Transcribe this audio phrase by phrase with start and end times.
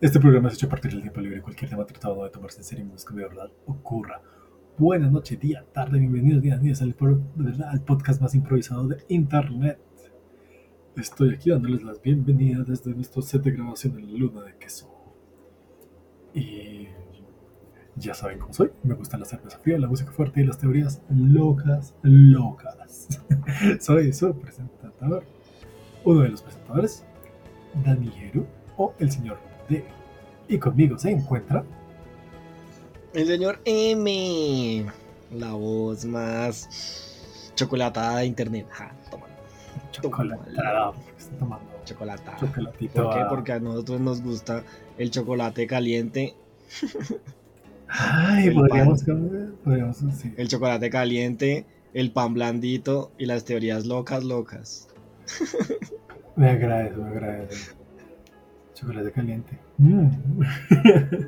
[0.00, 1.42] Este programa es hecho a partir del tiempo libre.
[1.42, 4.22] Cualquier tema tratado no debe tomarse en serio, menos que de verdad ocurra.
[4.78, 9.78] Buenas noches, día, tarde, bienvenidos días, días al, de podcast más improvisado de Internet.
[10.96, 14.90] Estoy aquí dándoles las bienvenidas desde nuestro set de grabación en la luna de queso.
[16.32, 16.88] Y
[17.94, 18.70] ya saben cómo soy.
[18.82, 23.22] Me gusta la cerveza fría, la música fuerte y las teorías locas, locas.
[23.80, 25.24] soy su presentador,
[26.06, 27.04] uno de los presentadores,
[27.84, 28.46] Danijero
[28.78, 29.49] o el señor
[30.48, 31.64] Y conmigo se encuentra
[33.14, 34.86] El señor M.
[35.32, 38.66] La voz más chocolatada de internet.
[38.70, 39.26] Ja, toma.
[39.92, 40.92] Chocolatada.
[41.38, 42.36] tomando Chocolatada.
[42.38, 43.02] chocolatito.
[43.02, 43.20] ¿Por qué?
[43.28, 44.64] Porque a nosotros nos gusta
[44.98, 46.34] el chocolate caliente.
[47.88, 49.02] Ay, el podríamos,
[49.64, 50.32] podríamos sí.
[50.36, 54.88] El chocolate caliente, el pan blandito y las teorías locas, locas.
[56.36, 57.79] Me agradezco, me agradezco.
[58.80, 59.58] Chocolate caliente.
[59.78, 60.08] Mm.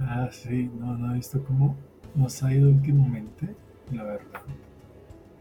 [0.00, 1.76] ah, sí, no, no he visto cómo
[2.14, 3.54] nos ha ido últimamente,
[3.92, 4.42] la verdad.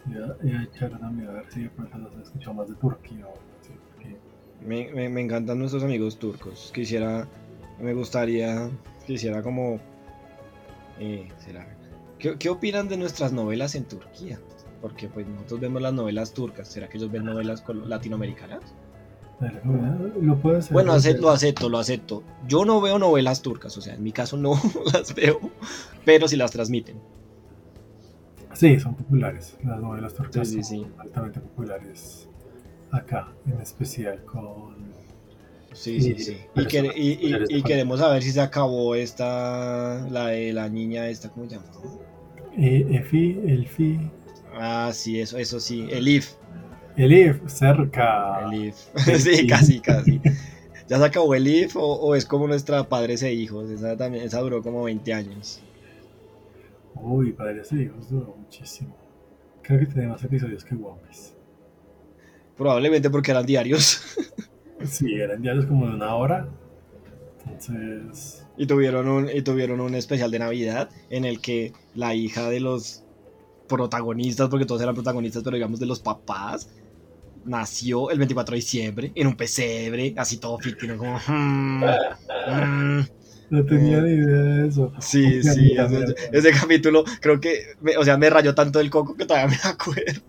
[0.05, 2.75] Ya, ya echaron a mí a ver si de pronto nos han escuchado más de
[2.75, 3.25] Turquía
[3.61, 4.15] así, porque
[4.65, 6.71] Me, me- me encantan nuestros amigos turcos.
[6.73, 7.27] Quisiera,
[7.79, 8.69] me gustaría,
[9.05, 9.79] quisiera como...
[10.99, 11.67] eh, será-
[12.17, 14.39] ¿Qué, qué opinan de nuestras novelas en Turquía?
[14.81, 16.67] Porque pues nosotros vemos las novelas turcas.
[16.67, 18.61] ¿Será que ellos ven novelas latinoamericanas?
[19.39, 20.73] Bueno, lo puedo hacer.
[20.73, 22.23] Bueno, porque- ace- lo acepto, lo acepto.
[22.47, 24.51] Yo no veo novelas turcas, o sea, en mi caso no
[24.93, 25.39] las veo,
[26.05, 26.97] pero sí las transmiten.
[28.53, 29.55] Sí, son populares.
[29.63, 32.27] Las novelas turcas Sí, sí, son altamente populares
[32.91, 34.89] acá, en especial con.
[35.71, 36.37] Sí, sí, sí.
[36.95, 41.67] Y, queremos saber si se acabó esta, la de la niña esta, ¿cómo se llama?
[42.57, 43.99] Eh, Efi, Elfi,
[44.55, 45.87] Ah, sí, eso, eso sí,
[47.03, 47.41] el IF.
[47.41, 48.41] Elif, cerca.
[48.45, 48.75] El IF.
[49.17, 50.21] sí, casi, casi.
[50.87, 53.69] ¿Ya se acabó el IF o, o es como nuestra padres e hijos?
[53.69, 55.61] Esa, también, esa duró como 20 años.
[56.95, 58.95] Uy, padres e hijos duró muchísimo.
[59.61, 61.33] Creo que tiene más episodios que One Piece.
[62.57, 64.01] Probablemente porque eran diarios.
[64.85, 66.47] Sí, eran diarios como de una hora.
[67.45, 68.47] Entonces.
[68.55, 72.61] Y tuvieron un, y tuvieron un especial de Navidad en el que la hija de
[72.61, 73.03] los
[73.67, 76.69] protagonistas, porque todos eran protagonistas, pero digamos de los papás,
[77.43, 81.17] nació el 24 de diciembre en un pesebre, así todo ficticio, como...
[81.19, 81.95] "Hmm,
[82.45, 83.01] mm".
[83.49, 84.93] No tenía Eh, ni idea de eso.
[84.99, 89.15] Sí, sí, ese, ese capítulo creo que, me- o sea, me rayó tanto el coco
[89.15, 90.21] que todavía me acuerdo.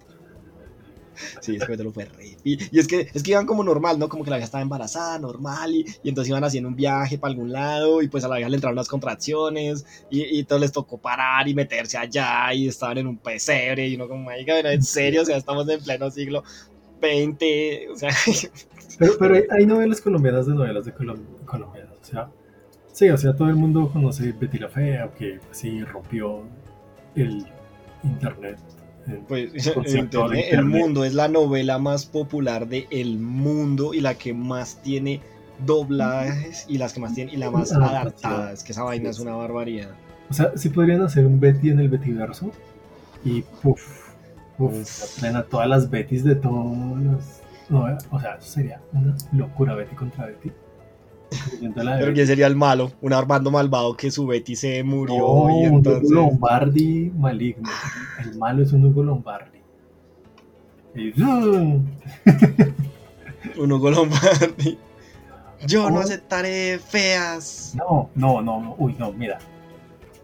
[1.41, 2.37] Sí, ese capítulo fue re...
[2.45, 4.09] Y, y es que es que iban como normal, ¿no?
[4.09, 7.31] Como que la vieja estaba embarazada, normal, y, y entonces iban haciendo un viaje para
[7.33, 10.73] algún lado, y pues a la vieja le entraron las contracciones, y, y entonces les
[10.73, 14.83] tocó parar y meterse allá, y estaban en un pesebre, y uno como, pero en
[14.83, 16.43] serio, o sea, estamos en pleno siglo
[17.01, 18.11] XX, o sea...
[18.99, 21.95] Pero, pero hay, hay novelas colombianas de novelas de colom- colombianas.
[22.03, 22.29] O sea,
[22.93, 26.43] sí, o sea, todo el mundo conoce Betty la Fea, que pues, sí rompió
[27.15, 27.47] el
[28.05, 28.59] internet.
[29.27, 30.65] Pues el, internet, internet.
[30.65, 35.21] Mundo es la novela más popular del el mundo y la que más tiene
[35.67, 38.53] doblajes y las que más tiene y la más Ah, adaptada.
[38.53, 39.91] Es que esa vaina es una barbaridad.
[40.29, 42.51] O sea, sí podrían hacer un Betty en el Bettyverso
[43.25, 44.10] y puff,
[44.65, 45.19] Uf.
[45.21, 47.25] plena todas las Bettys de todos los.
[47.69, 50.51] No, o sea, eso sería una locura Betty contra Betty.
[51.75, 52.13] Pero.
[52.13, 52.91] ¿quién sería el malo?
[53.01, 56.11] Un Armando malvado que su Betty se murió No, y un entonces...
[56.11, 57.69] Hugo Lombardi maligno.
[58.21, 59.59] El malo es un Hugo Lombardi.
[60.97, 61.87] Y, ¡zum!
[63.59, 64.77] Un Hugo Lombardi.
[65.67, 66.01] Yo no Oh.
[66.01, 67.75] aceptaré feas.
[67.77, 69.39] No, no, no, no, uy, no, mira.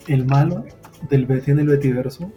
[0.09, 0.65] El malo
[1.09, 2.33] del Betty en el Bettyverso,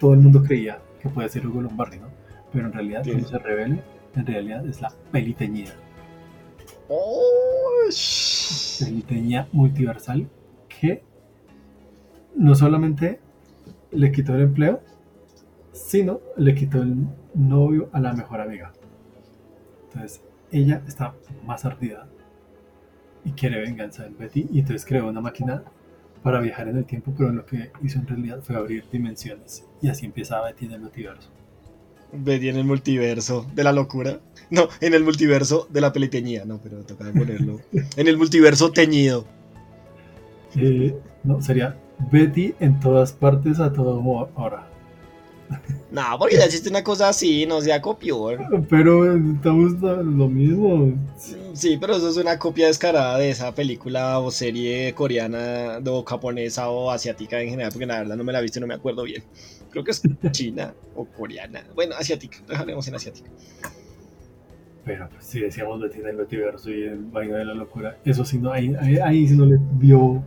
[0.00, 2.08] todo el mundo creía que puede ser Hugo Lombardi, ¿no?
[2.52, 3.10] Pero en realidad, Sí.
[3.10, 3.82] cuando se revele,
[4.14, 5.72] en realidad es la peliteñida.
[6.88, 7.20] Oh,
[8.80, 10.28] Peliteñida multiversal
[10.68, 11.02] que
[12.36, 13.20] no solamente
[13.90, 14.80] le quitó el empleo,
[15.72, 18.72] sino le quitó el novio a la mejor amiga.
[19.88, 20.22] Entonces,
[20.52, 22.06] ella está más ardida
[23.24, 25.62] y quiere venganza del Betty y entonces creó una máquina
[26.22, 29.88] para viajar en el tiempo, pero lo que hizo en realidad fue abrir dimensiones y
[29.88, 31.28] así empieza Betty en el multiverso.
[32.12, 34.18] Betty en el multiverso de la locura.
[34.50, 36.44] No, en el multiverso de la peliteñía.
[36.44, 37.60] No, pero toca ponerlo.
[37.96, 39.26] En el multiverso teñido.
[40.56, 41.76] Eh, no, sería
[42.10, 44.66] Betty en todas partes a todo mo- hora.
[45.90, 48.66] No, porque ya existe una cosa así, no sea copión.
[48.68, 50.94] Pero estamos lo mismo.
[51.52, 56.70] Sí, pero eso es una copia descarada de esa película o serie coreana o japonesa
[56.70, 58.74] o asiática en general, porque la verdad no me la he visto y no me
[58.74, 59.24] acuerdo bien.
[59.70, 60.00] Creo que es
[60.30, 61.64] china o coreana.
[61.74, 63.30] Bueno, asiática, dejaremos en asiática.
[64.84, 68.38] Pero pues si decíamos Betty del Betiverso y el Vaina de la Locura, eso sí
[68.38, 70.22] no, ahí, ahí, ahí sí no le vio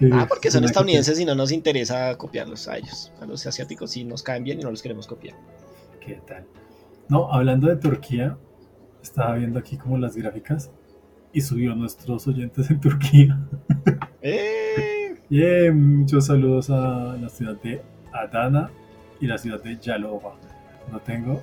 [0.00, 0.10] que...
[0.12, 3.12] Ah, porque son que estadounidenses y no nos interesa copiarlos a ellos.
[3.20, 5.36] A los asiáticos sí nos caen bien y no los queremos copiar.
[6.00, 6.44] ¿Qué tal?
[7.08, 8.36] No, hablando de Turquía,
[9.02, 10.70] estaba viendo aquí como las gráficas
[11.32, 13.38] y subió nuestros oyentes en Turquía.
[14.22, 15.16] ¡Eh!
[15.28, 17.82] Yeah, muchos saludos a la ciudad de
[18.12, 18.70] Adana
[19.20, 20.34] y la ciudad de Yalova.
[20.90, 21.40] No tengo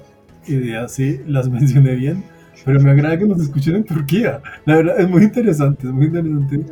[0.48, 2.24] idea si las mencioné bien,
[2.66, 4.42] pero me agrada que nos escuchen en Turquía.
[4.66, 6.66] La verdad es muy interesante, es muy interesante.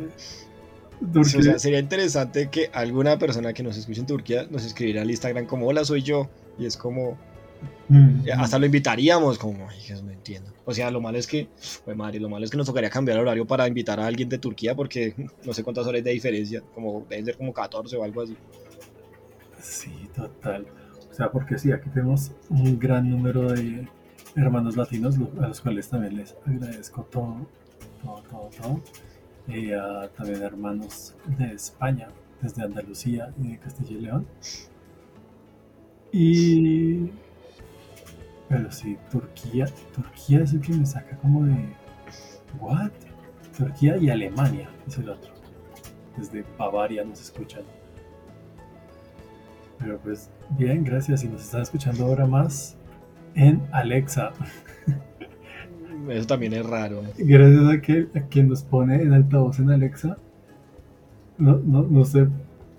[1.14, 5.10] O sea, sería interesante que alguna persona que nos escuche en Turquía nos escribiera al
[5.10, 7.18] Instagram como hola soy yo y es como
[7.88, 11.26] Mm, eh, hasta lo invitaríamos como ay Dios, no entiendo o sea lo malo es
[11.26, 11.48] que
[11.84, 14.28] pues madre lo malo es que nos tocaría cambiar el horario para invitar a alguien
[14.28, 15.14] de Turquía porque
[15.44, 18.36] no sé cuántas horas de diferencia como deben ser como 14 o algo así
[19.66, 20.66] Sí, total.
[21.10, 23.88] O sea, porque sí, aquí tenemos un gran número de
[24.36, 27.46] hermanos latinos, a los cuales también les agradezco todo,
[28.02, 28.80] todo, todo, todo.
[29.48, 29.70] Y
[30.16, 32.08] también hermanos de España,
[32.40, 34.26] desde Andalucía y de Castilla y León.
[36.12, 37.10] Y...
[38.48, 41.56] Pero sí, Turquía, Turquía es el que me saca como de...
[42.60, 42.92] ¿What?
[43.56, 45.32] Turquía y Alemania es el otro.
[46.16, 47.62] Desde Bavaria nos escuchan.
[49.78, 51.24] Pero pues bien, gracias.
[51.24, 52.76] Y nos están escuchando ahora más
[53.34, 54.32] en Alexa.
[56.10, 60.16] eso también es raro Gracias a, que, a quien nos pone en altavoz en Alexa.
[61.38, 62.28] No, no, no sé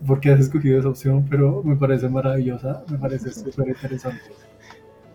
[0.05, 4.21] por qué has escogido esa opción, pero me parece maravillosa, me parece súper interesante.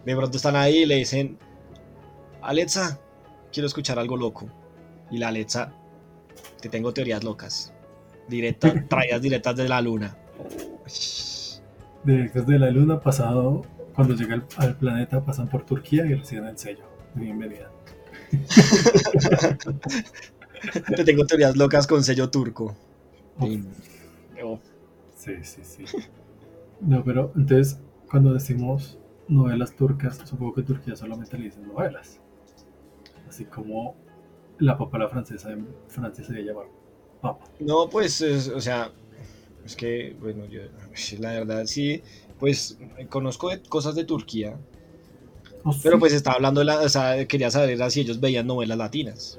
[0.04, 1.36] de pronto están ahí y le dicen
[2.40, 2.98] Alexa
[3.52, 4.46] quiero escuchar algo loco
[5.10, 5.72] y la Alexa
[6.60, 7.72] te tengo teorías locas
[8.28, 10.16] directa traídas directas de la luna
[12.04, 13.62] Directos de la luna, pasado,
[13.94, 16.84] cuando llega al, al planeta, pasan por Turquía y reciben el sello.
[17.14, 17.70] Bienvenida.
[20.96, 22.74] te tengo teorías locas con sello turco
[25.16, 25.84] Sí, sí, sí.
[26.80, 27.78] No, pero entonces,
[28.10, 28.98] cuando decimos
[29.28, 32.18] novelas turcas, supongo que Turquía solamente le dicen novelas.
[33.28, 33.94] Así como
[34.58, 36.62] la papa a la francesa en Francia se le llama
[37.20, 37.44] papa.
[37.60, 38.90] No, pues, es- o sea,
[39.64, 40.62] es que, bueno, yo,
[41.20, 42.02] la verdad sí,
[42.40, 42.76] pues,
[43.08, 44.58] conozco de- cosas de Turquía,
[45.64, 48.78] Oh, pero pues estaba hablando, de la, o sea, quería saber si ellos veían novelas
[48.78, 49.38] latinas.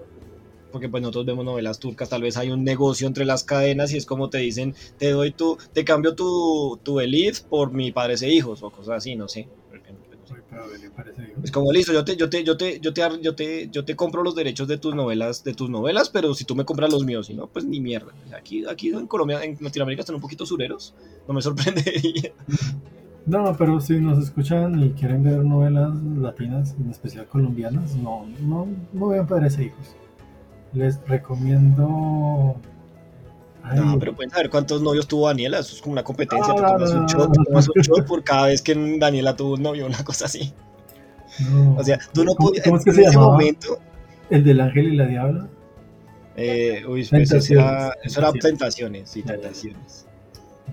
[0.71, 3.97] Porque pues nosotros vemos novelas turcas, tal vez hay un negocio entre las cadenas y
[3.97, 8.23] es como te dicen, te doy tu, te cambio tu, tu elite por mi padres
[8.23, 9.47] e hijos, o cosas así, no sé.
[9.69, 11.43] Pues.
[11.43, 13.95] Es como listo, yo te, yo te, yo te, yo te, yo te, yo te
[13.95, 17.03] compro los derechos de tus novelas, de tus novelas, pero si tú me compras los
[17.03, 18.13] míos, si no, pues ni mierda.
[18.35, 20.95] Aquí, aquí en Colombia, en Latinoamérica están un poquito sureros,
[21.27, 22.33] no me sorprendería.
[23.25, 28.67] No, pero si nos escuchan y quieren ver novelas latinas, en especial colombianas, no, no,
[28.91, 29.95] no vean Padres e Hijos.
[30.73, 32.55] Les recomiendo...
[33.63, 36.73] Ay, No, pero pueden saber cuántos novios tuvo Daniela, eso es como una competencia, Ah,
[36.75, 39.85] tomas un shot, tú tomas un shot por cada vez que Daniela tuvo un novio,
[39.85, 40.53] una cosa así.
[41.49, 41.75] no.
[41.77, 43.31] O sea, tú no ¿Cómo- podías, ¿Cómo es que en se ese llamaba?
[43.31, 43.79] momento,
[44.29, 45.47] El del ángel y la diabla.
[46.35, 49.09] eh, uy, pues eso era, eso era Tentaciones.
[49.09, 50.07] sí, tentaciones.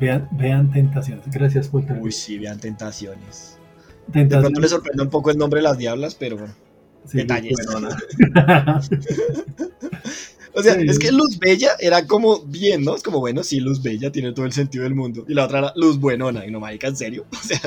[0.00, 1.24] Vean, vean Tentaciones.
[1.30, 2.04] Gracias por terminar.
[2.04, 3.58] Uy, sí, vean tentaciones.
[4.06, 4.60] De pronto Tentaciones.
[4.62, 6.54] le sorprende un poco el nombre de las diablas, pero bueno.
[7.06, 7.56] Sí, detalles.
[7.66, 7.96] buenona.
[10.52, 10.84] O sea, Sí.
[10.88, 12.96] es que Luz Bella era como bien, ¿no?
[12.96, 15.24] Es como, bueno, sí, Luz Bella tiene todo el sentido del mundo.
[15.28, 16.44] Y la otra era Luz Buenona.
[16.44, 17.24] Y no, marica, ¿en serio?
[17.32, 17.60] O sea,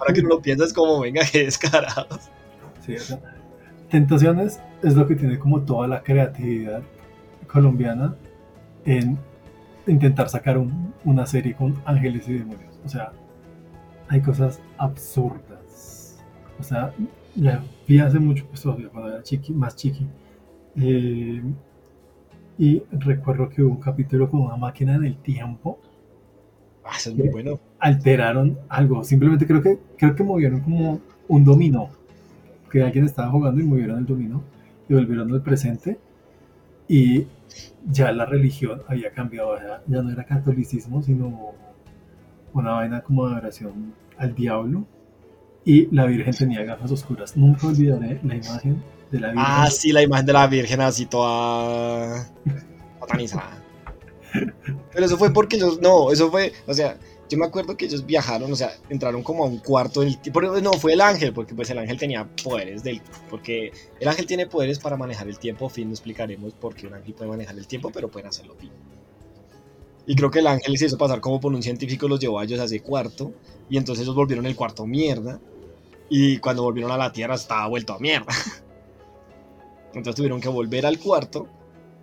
[0.00, 2.22] ahora que no lo piensas, como, venga, qué descarados.
[2.84, 3.20] Sí, o sea,
[3.90, 6.82] Tentaciones es lo que tiene como toda la creatividad
[7.46, 8.16] colombiana
[8.84, 9.16] en
[9.86, 12.80] intentar sacar un- una serie con ángeles y demonios.
[12.84, 13.12] O sea,
[14.08, 16.22] hay cosas absurdas.
[16.58, 16.92] O sea,
[17.36, 20.06] la vi hace mucho, pues todavía cuando era chiqui, más chiqui.
[20.76, 21.42] Eh,
[22.58, 25.78] y recuerdo que hubo un capítulo con una máquina del tiempo
[26.84, 27.58] Ah, eso es muy bueno.
[27.80, 29.02] alteraron algo.
[29.04, 31.88] Simplemente creo que creo que movieron como un dominó.
[32.70, 34.42] Que alguien estaba jugando y movieron el dominó
[34.88, 35.98] y volvieron al presente.
[36.88, 37.26] Y
[37.86, 39.56] ya la religión había cambiado.
[39.58, 41.54] Ya, ya no era catolicismo, sino
[42.52, 44.86] una vaina como de adoración al diablo.
[45.64, 47.36] Y la Virgen tenía gafas oscuras.
[47.36, 49.44] Nunca olvidaré la imagen de la Virgen.
[49.46, 52.28] Ah, sí, la imagen de la Virgen así toda
[53.00, 53.62] satanizada.
[54.92, 56.96] Pero eso fue porque ellos, no, eso fue, o sea,
[57.28, 60.40] yo me acuerdo que ellos viajaron, o sea, entraron como a un cuarto del tiempo.
[60.40, 64.46] No, fue el ángel, porque pues el ángel tenía poderes del, porque el ángel tiene
[64.46, 67.66] poderes para manejar el tiempo, fin, no explicaremos por qué un ángel puede manejar el
[67.66, 68.70] tiempo, pero pueden hacerlo fin.
[70.06, 72.44] Y creo que el ángel se hizo pasar como por un científico, los llevó a
[72.44, 73.32] ellos a ese cuarto,
[73.68, 75.40] y entonces ellos volvieron el cuarto mierda,
[76.08, 78.32] y cuando volvieron a la Tierra estaba vuelto a mierda.
[79.88, 81.48] Entonces tuvieron que volver al cuarto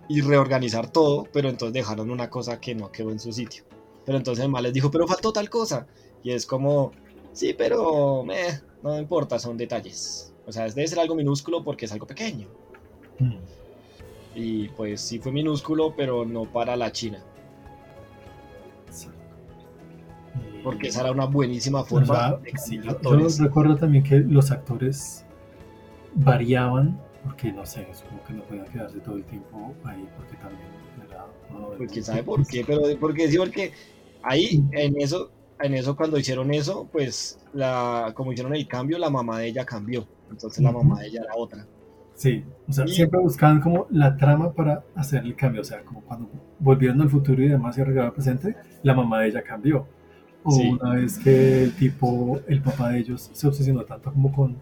[0.08, 3.64] y reorganizar todo, pero entonces dejaron una cosa que no quedó en su sitio.
[4.04, 5.86] Pero entonces mal les dijo, pero faltó tal cosa.
[6.22, 6.92] Y es como,
[7.32, 10.32] sí, pero meh, no importa, son detalles.
[10.46, 12.48] O sea, debe ser algo minúsculo porque es algo pequeño.
[13.18, 13.36] Mm.
[14.34, 17.22] Y pues sí fue minúsculo, pero no para la China.
[18.90, 19.08] Sí.
[20.62, 22.98] Porque Y- esa era una buenísima o forma sea, de sí, yo,
[23.44, 25.24] recuerdo también que los actores
[26.14, 30.68] variaban, porque no sé, supongo que no podían quedarse todo el tiempo ahí, porque también
[31.08, 31.26] era.
[31.70, 33.72] de Pues quién sabe por qué, pero porque sí, porque
[34.24, 39.10] ahí en eso, en eso cuando hicieron eso, pues la, como hicieron el cambio, la
[39.10, 40.06] mamá de ella cambió.
[40.30, 41.64] Entonces la mamá de ella era otra.
[42.14, 45.82] Sí, o sea, Y- siempre buscaban como la trama para hacer el cambio, o sea,
[45.82, 46.28] como cuando
[46.60, 49.86] volvieron al futuro y demás y arreglaron el presente, la mamá de ella cambió.
[50.44, 50.68] O Sí.
[50.80, 54.56] una vez que el tipo, el papá de ellos se obsesionó tanto como con,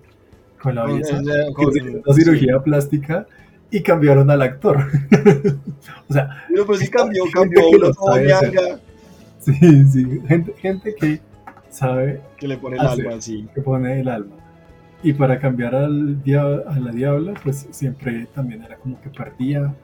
[0.63, 1.21] con la belleza,
[1.55, 1.67] con-
[2.07, 3.27] una cirugía plástica
[3.71, 4.77] y cambiaron al actor.
[6.09, 8.81] o sea, Pero pues sí cambió, cambió uno todo ñanga,
[9.45, 11.21] sí, sí, gente, gente que
[11.69, 13.49] sabe que le pone el alma así.
[13.55, 14.37] que pone el alma.
[15.03, 19.75] Y para cambiar al dia- a la diabla, pues siempre también era como que perdía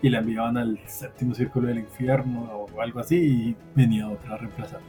[0.00, 4.38] y la enviaban al séptimo círculo del infierno o algo así y venía otra a
[4.38, 4.80] reemplazar.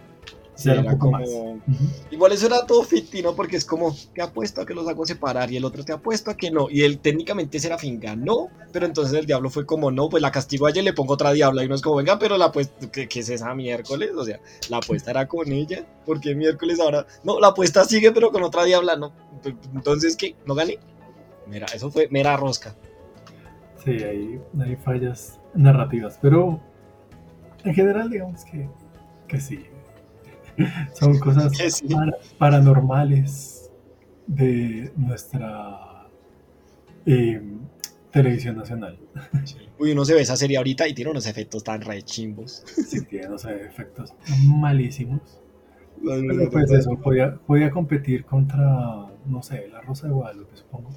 [0.60, 1.20] Sí, era un era poco como...
[1.20, 1.30] más.
[2.12, 3.34] Igual eso era todo ficti, ¿no?
[3.34, 6.32] Porque es como, te apuesto a que los hago separar y el otro te apuesto
[6.32, 6.70] a que no.
[6.70, 10.68] Y él técnicamente Serafín ganó, pero entonces el diablo fue como, no, pues la castigo
[10.68, 11.64] a ella y le pongo otra diabla.
[11.64, 14.12] Y uno es como, venga, pero la apuesta, ¿qué, qué es esa miércoles?
[14.18, 18.30] O sea, la apuesta era con ella, porque miércoles ahora, no, la apuesta sigue, pero
[18.34, 19.14] con otra diabla, no.
[19.74, 20.36] Entonces, ¿qué?
[20.46, 20.78] ¿No gané?
[21.48, 22.76] Mira, eso fue mera rosca.
[23.86, 26.60] Sí, hay, hay fallas narrativas, pero
[27.64, 28.68] en general digamos que,
[29.26, 29.66] que sí.
[30.94, 31.88] Son cosas Que sí.
[31.88, 33.72] para- paranormales
[34.28, 36.08] de nuestra
[37.06, 37.42] eh,
[38.12, 38.98] televisión nacional.
[39.80, 42.64] Uy, uno se ve esa serie ahorita y tiene unos efectos tan re chimbos.
[42.66, 44.14] Sí, tiene, no sé, efectos
[44.46, 45.22] malísimos.
[46.52, 50.90] Pues eso, podía, podía competir contra, no sé, la Rosa de Guadalupe, supongo.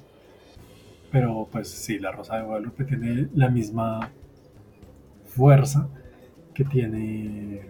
[1.11, 4.11] Pero pues sí, la Rosa de Guadalupe tiene la misma
[5.25, 5.87] fuerza
[6.53, 7.61] que tiene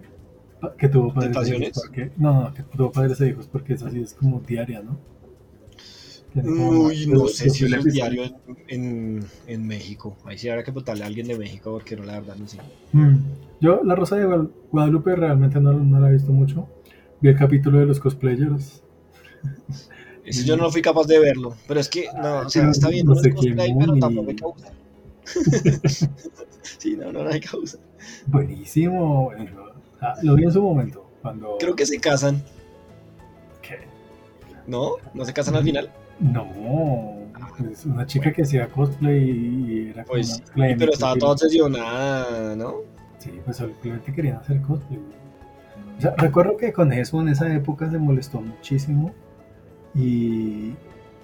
[0.76, 3.88] que tuvo padres e hijos porque no, no, que tuvo padres e hijos porque eso
[3.90, 4.98] sí es como diaria, ¿no?
[6.34, 7.94] Uy, no sé si es episodios.
[7.94, 8.34] diario en,
[8.68, 10.16] en, en México.
[10.24, 12.58] Ahí sí habrá que preguntarle a alguien de México porque no, la verdad no sé.
[12.92, 13.16] Mm.
[13.60, 16.68] Yo la Rosa de Guad- Guadalupe realmente no, no la he visto mucho.
[17.20, 18.82] Vi el capítulo de los cosplayers.
[20.24, 21.54] Eso yo no fui capaz de verlo.
[21.68, 24.30] Pero es que, no, o sea, está bien, no no, sé es cosplay, pero tampoco
[24.30, 24.72] hay causa.
[26.78, 27.78] sí, no, no, no hay causa.
[28.26, 29.24] Buenísimo.
[29.26, 29.63] bueno,
[30.04, 31.10] ah, lo vi en su momento.
[31.22, 31.56] Cuando.
[31.58, 32.42] Creo que se casan,
[33.62, 33.78] ¿Qué?
[34.66, 34.96] ¿no?
[35.14, 35.90] ¿No se casan al final?
[36.20, 36.46] No.
[37.58, 41.32] pues una chica que hacía cosplay y era como Pues una de pero estaba toda
[41.32, 42.76] obsesionada, ¿no?
[43.18, 45.00] Sí, pues simplemente querían hacer cosplay.
[45.98, 49.14] O sea, recuerdo que con eso en esa época se molestó muchísimo
[49.94, 50.74] y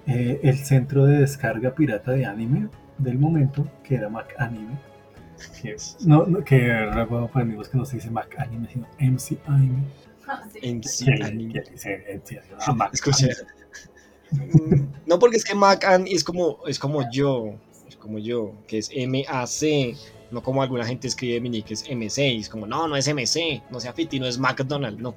[0.07, 2.69] eh, el centro de descarga pirata de anime
[2.99, 4.79] del momento, que era Mac Anime,
[6.07, 9.83] no, no, que recuerdo para amigos que no se dice Mac Anime, sino MC Anime.
[10.29, 10.59] Ah, sí.
[10.63, 11.53] En sí, que- anime.
[11.55, 12.41] que dice MC.
[12.67, 12.91] Anime.
[14.33, 17.55] Mm, No, porque es que Mac and es como, es como yo,
[17.89, 19.97] es como yo, que es M-A-C,
[20.31, 23.61] no como alguna gente escribe mini, que es M6, es como, no, no es MC,
[23.71, 25.17] no sea Fiti, no es McDonald's, no.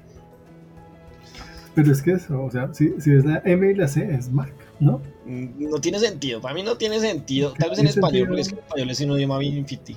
[1.76, 4.28] Pero es que eso, o sea, si, si ves la M y la C es
[4.30, 5.00] Mac, ¿no?
[5.26, 8.26] Mm, No tiene sentido, para mí no tiene sentido, tal vez en español, sentido.
[8.26, 9.96] porque es que en español es un idioma bien Fiti.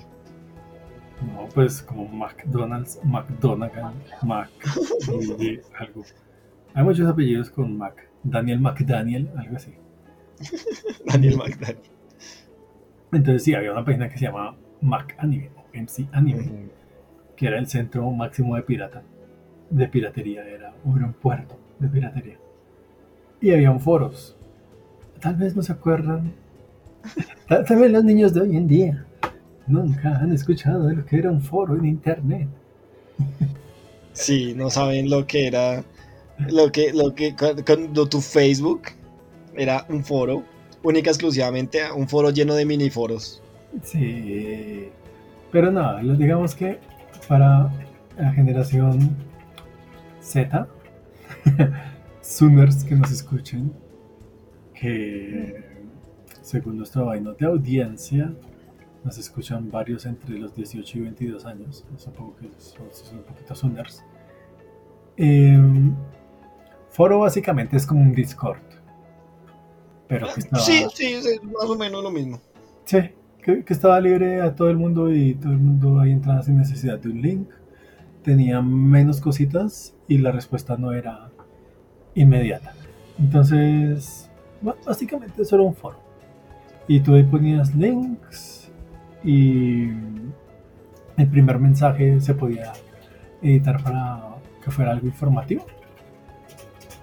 [1.21, 4.49] No, pues como McDonald's, McDonald's, Mac
[5.39, 6.03] y, algo.
[6.73, 8.07] Hay muchos apellidos con Mac.
[8.23, 9.73] Daniel McDaniel, algo así.
[11.05, 11.91] Daniel McDaniel.
[13.11, 16.69] Entonces sí, había una página que se llamaba Mac Anime, o MC Anime,
[17.35, 19.01] que era el centro máximo de pirata,
[19.69, 22.37] de piratería, era, era un puerto de piratería.
[23.41, 24.35] Y habían foros.
[25.19, 26.33] Tal vez no se acuerdan.
[27.47, 29.06] Tal, tal vez los niños de hoy en día
[29.67, 32.47] nunca han escuchado de lo que era un foro en internet.
[34.13, 35.83] Sí, no saben lo que era,
[36.49, 38.83] lo que, lo que, cu- cuando tu Facebook
[39.55, 40.43] era un foro,
[40.83, 43.41] única exclusivamente un foro lleno de miniforos.
[43.83, 44.89] Sí,
[45.51, 46.79] pero no, lo- digamos que
[47.27, 47.69] para
[48.17, 49.15] la generación
[50.21, 50.67] Z,
[52.23, 53.71] Zoomers que nos escuchen,
[54.73, 55.63] que
[56.41, 58.31] según nuestro vaino de audiencia,
[59.07, 63.55] nos escuchan varios entre los 18 y 22 años, supongo que son, son un poquito
[63.55, 64.03] Zoomers.
[65.15, 65.95] Em,
[66.89, 68.59] foro básicamente es como un Discord,
[70.09, 72.41] pero que está, Sí, sí, es más o menos lo mismo.
[72.83, 72.97] Sí,
[73.41, 76.57] que, que estaba libre a todo el mundo y todo el mundo ahí entraba sin
[76.57, 77.49] necesidad de un link.
[78.23, 81.31] Tenía menos cositas y la respuesta no era
[82.13, 82.73] inmediata.
[83.17, 84.29] Entonces,
[84.85, 85.97] básicamente eso era un foro.
[86.89, 88.66] Y tú ahí ponías links
[89.23, 89.89] y
[91.17, 92.73] el primer mensaje se podía
[93.41, 95.65] editar para que fuera algo informativo.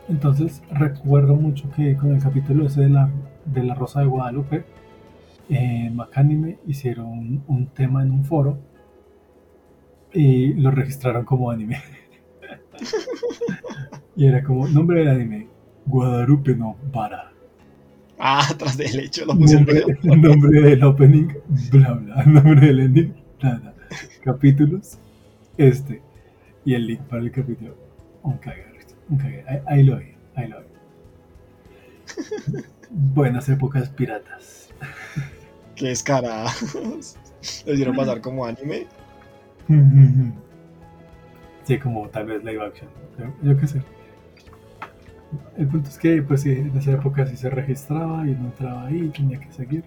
[0.09, 3.11] Entonces recuerdo mucho que con el capítulo ese de la,
[3.45, 4.65] de la Rosa de Guadalupe,
[5.49, 8.59] en Macánime hicieron un tema en un foro
[10.13, 11.83] y lo registraron como anime.
[14.17, 15.49] y era como, nombre del anime,
[15.87, 17.34] Guadalupe no para.
[18.19, 20.17] Ah, tras del hecho lo puse el Nombre, video.
[20.17, 21.29] nombre del opening,
[21.73, 22.23] bla bla.
[22.27, 23.75] Nombre del ending, nada.
[24.23, 24.99] Capítulos,
[25.57, 26.01] este.
[26.65, 27.77] Y el link para el capítulo.
[28.23, 28.73] Un cagar,
[29.09, 29.45] un cagar.
[29.49, 30.67] Ahí, ahí lo vi, ahí lo vi.
[32.91, 34.71] Buenas épocas piratas.
[35.75, 37.17] Qué descarados.
[37.67, 38.87] Lo hicieron pasar como anime.
[41.65, 42.89] Sí, como tal vez live action.
[43.19, 43.83] Yo, yo qué sé.
[45.57, 48.87] El punto es que, pues sí, en esa época sí se registraba y no entraba
[48.87, 49.85] ahí, tenía que seguir.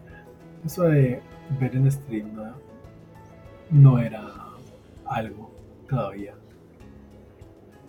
[0.66, 1.22] Eso de
[1.60, 2.54] ver en stream no,
[3.72, 4.22] no era
[5.06, 5.52] algo
[5.90, 6.34] todavía.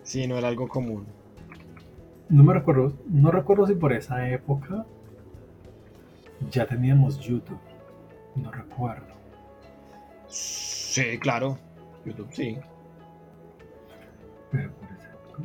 [0.03, 1.05] Sí, no era algo común.
[2.29, 4.85] No me recuerdo, no recuerdo si por esa época
[6.51, 7.59] ya teníamos YouTube.
[8.35, 9.13] No recuerdo.
[10.27, 11.57] Sí, claro.
[12.05, 12.57] YouTube, sí.
[14.51, 14.71] Pero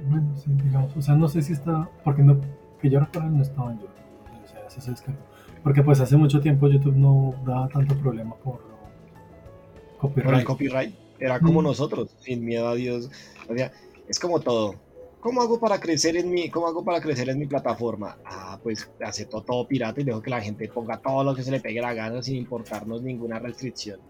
[0.08, 0.96] bueno, sí, digamos.
[0.96, 2.40] O sea, no sé si está, porque no,
[2.80, 3.90] que yo recuerdo no estaba en YouTube.
[4.44, 5.20] O sea, eso se descargó.
[5.62, 8.74] Porque pues hace mucho tiempo YouTube no daba tanto problema por lo
[10.00, 10.44] Por el copyright.
[10.44, 10.94] copyright.
[11.18, 11.64] Era como Mm.
[11.64, 13.10] nosotros, sin miedo a Dios.
[13.48, 13.72] O sea,
[14.08, 14.74] es como todo.
[15.20, 18.18] ¿Cómo hago para crecer en mi, cómo hago para crecer en mi plataforma?
[18.26, 21.50] Ah, pues acepto todo pirata y dejo que la gente ponga todo lo que se
[21.50, 24.00] le pegue la gana sin importarnos ninguna restricción.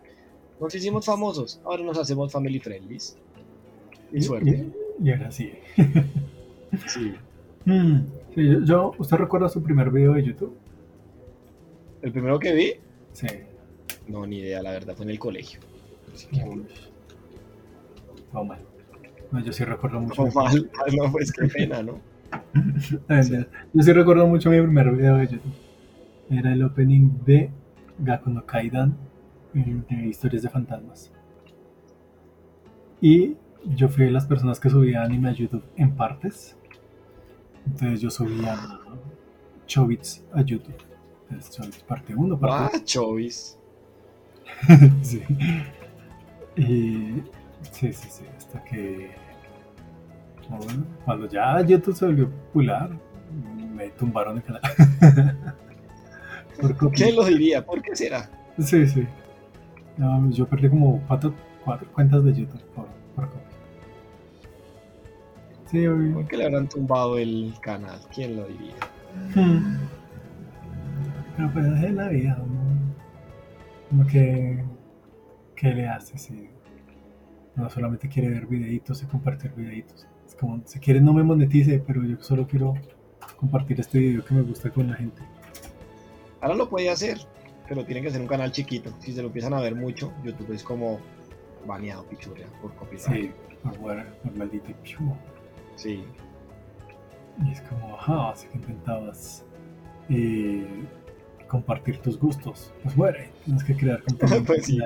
[0.61, 3.17] Nos hicimos famosos, ahora nos hacemos family friendlies.
[4.13, 4.73] Y suerte.
[5.01, 5.53] Y, ahora sí.
[6.87, 7.15] Sí.
[7.67, 8.01] Mm,
[8.35, 10.55] sí, yo, ¿Usted recuerda su primer video de YouTube?
[12.03, 12.73] El primero que vi,
[13.13, 13.27] Sí.
[14.07, 15.61] no, ni idea, la verdad, fue en el colegio.
[16.13, 16.45] Así que.
[18.31, 18.61] Todo mal.
[19.33, 20.15] No, yo sí recuerdo mucho.
[20.15, 22.01] como mal, Ay, no, pues qué pena, ¿no?
[22.33, 22.43] Ah,
[23.23, 23.47] Sí.
[23.73, 25.55] Yo sí recuerdo mucho mi primer video de YouTube.
[26.29, 27.49] Era el opening de
[27.99, 28.95] Gaku no Kaidan,
[29.55, 31.11] de historias de fantasmas.
[33.01, 33.37] Y
[33.77, 36.57] yo fui de las personas que subía anime a YouTube en partes.
[37.67, 38.57] Entonces yo subía
[39.67, 40.77] Chobits a YouTube.
[41.31, 43.59] Entonces Chobits parte 1, parte Ah, Chovis.
[44.69, 44.79] 2.
[45.03, 45.23] sí.
[46.57, 47.23] Y
[47.73, 49.11] sí, sí, sí, hasta que
[50.49, 52.91] bueno, cuando ya YouTube se volvió popular,
[53.75, 54.63] me tumbaron el canal.
[56.61, 56.93] Por.
[56.93, 57.65] ¿Quién lo diría?
[57.65, 58.31] ¿Por qué será?
[58.59, 59.07] Sí, sí.
[59.97, 63.29] No, yo perdí como cuatro, cuatro cuentas de YouTube por, por.
[65.75, 66.15] Sí, obvio.
[66.15, 67.99] ¿Por qué le habrán tumbado el canal?
[68.15, 68.77] ¿Quién lo diría?
[69.35, 69.77] Hmm.
[71.37, 72.95] Pero pues es la vida, ¿no?
[73.91, 74.63] Como que,
[75.57, 76.49] ¿qué le hace si
[77.57, 80.07] no solamente quiere ver videitos y compartir videitos?
[80.25, 82.75] Es como, si quiere no me monetice, pero yo solo quiero
[83.37, 85.23] compartir este video que me gusta con la gente.
[86.41, 87.19] Ahora lo puede hacer,
[87.69, 88.95] pero tiene que ser un canal chiquito.
[89.01, 91.01] Si se lo empiezan a ver mucho, YouTube es como
[91.67, 93.09] baneado, pichurria, por copyright.
[93.09, 95.17] Sí, por, por maldito piu.
[95.77, 96.05] Sí.
[97.45, 99.45] Y es como, ajá, así que intentabas
[100.09, 100.67] eh,
[101.49, 102.73] compartir tus gustos.
[102.83, 104.43] Pues bueno, tienes que crear contenido.
[104.47, 104.79] Pues sí.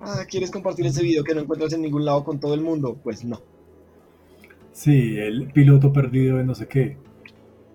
[0.00, 2.96] Ah, ¿quieres compartir ese video que no encuentras en ningún lado con todo el mundo?
[3.02, 3.40] Pues no.
[4.72, 6.96] Sí, el piloto perdido de no sé qué.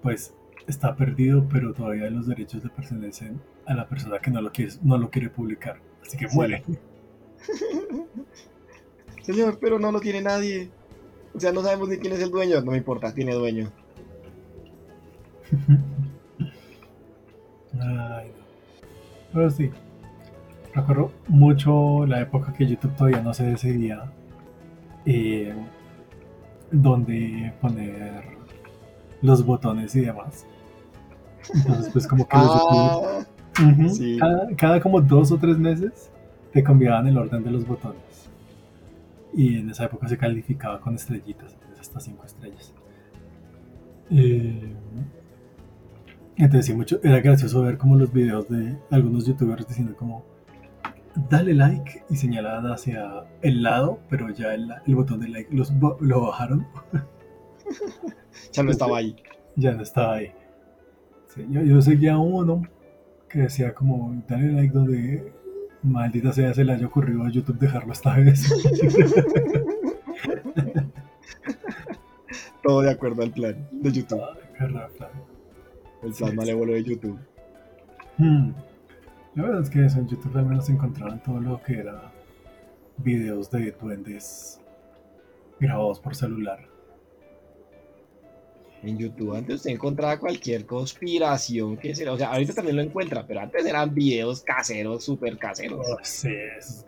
[0.01, 0.33] Pues
[0.67, 4.71] está perdido, pero todavía los derechos le pertenecen a la persona que no lo quiere,
[4.83, 5.81] no lo quiere publicar.
[6.01, 6.35] Así que Sí.
[6.35, 6.63] muere.
[9.23, 10.69] Señor, pero no lo tiene nadie.
[11.35, 12.61] O sea, no sabemos ni quién es el dueño.
[12.61, 13.71] No me importa, tiene dueño.
[17.79, 18.43] Ay, no.
[19.33, 19.71] Pero sí.
[20.73, 24.11] Recuerdo mucho la época que YouTube todavía no se decidía
[25.05, 25.53] eh,
[26.71, 28.23] dónde poner
[29.21, 30.45] los botones y demás.
[31.53, 32.49] Entonces, pues como que los
[33.55, 33.89] Ah, Ujú.
[33.89, 34.17] Sí.
[34.19, 36.09] cada, cada como dos o tres meses
[36.51, 38.01] te cambiaban el orden de los botones.
[39.35, 42.73] Y en esa época se calificaba con estrellitas, entonces hasta cinco estrellas.
[44.09, 44.73] Eh,
[46.35, 50.25] entonces sí, mucho, era gracioso ver como los videos de algunos youtubers diciendo como
[51.29, 55.71] dale like y señalaban hacia el lado, pero ya el, el botón de like los,
[55.99, 56.67] lo bajaron,
[58.51, 59.15] ya no estaba ahí.
[59.55, 60.31] ya no estaba ahí.
[61.27, 62.63] Sí, yo, yo seguía uno
[63.29, 65.33] que decía como, dale like donde
[65.83, 68.49] maldita sea se le haya ocurrido a YouTube dejarlo esta vez.
[72.63, 74.21] Todo de acuerdo al plan de YouTube.
[74.59, 76.35] El plan sí.
[76.35, 77.19] malévolo de YouTube.
[78.17, 78.51] Hmm.
[79.35, 82.11] La verdad es que eso en YouTube al menos encontraban todo lo que era
[82.97, 84.61] videos de duendes
[85.59, 86.72] grabados por celular.
[88.83, 92.11] En YouTube antes usted encontraba cualquier conspiración que sea.
[92.11, 95.85] O sea, ahorita también lo encuentra, pero antes eran videos caseros, súper caseros.
[95.89, 96.29] Oh, sí,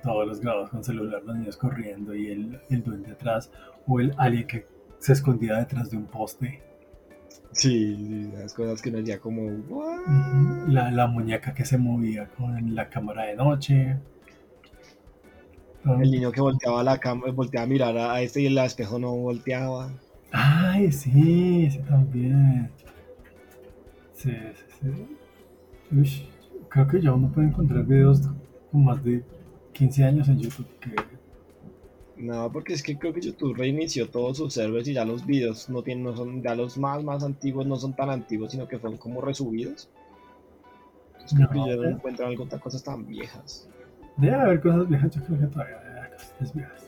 [0.04, 3.50] todos los grabados con celular, los niños corriendo y el, el duende atrás,
[3.88, 4.68] o el alien que
[5.00, 6.62] se escondía detrás de un poste,
[7.52, 10.68] Sí, sí, esas cosas que uno decía como, "What?".
[10.68, 13.98] la, la muñeca que se movía con la cámara de noche.
[15.86, 19.16] El niño que volteaba la cama, volteaba a mirar a este y el espejo no
[19.16, 19.94] volteaba.
[20.38, 22.70] Ay, sí, ese también.
[24.14, 25.98] Sí, sí, sí.
[26.00, 26.24] Ush,
[26.70, 28.22] creo que ya uno puede encontrar videos
[28.72, 29.24] con más de
[29.74, 30.96] 15 años en YouTube que...
[32.18, 35.70] No, porque es que creo que YouTube reinició todos sus servers y ya los videos
[35.70, 38.80] no tienen, no son, ya los más, más antiguos no son tan antiguos, sino que
[38.80, 39.90] fueron como resubidos.
[41.14, 41.92] Entonces creo No, que ya no eh.
[41.92, 43.70] encuentran algo tan cosas tan viejas.
[44.18, 46.85] Debe haber cosas viejas, yo creo que todavía debe haber cosas viejas.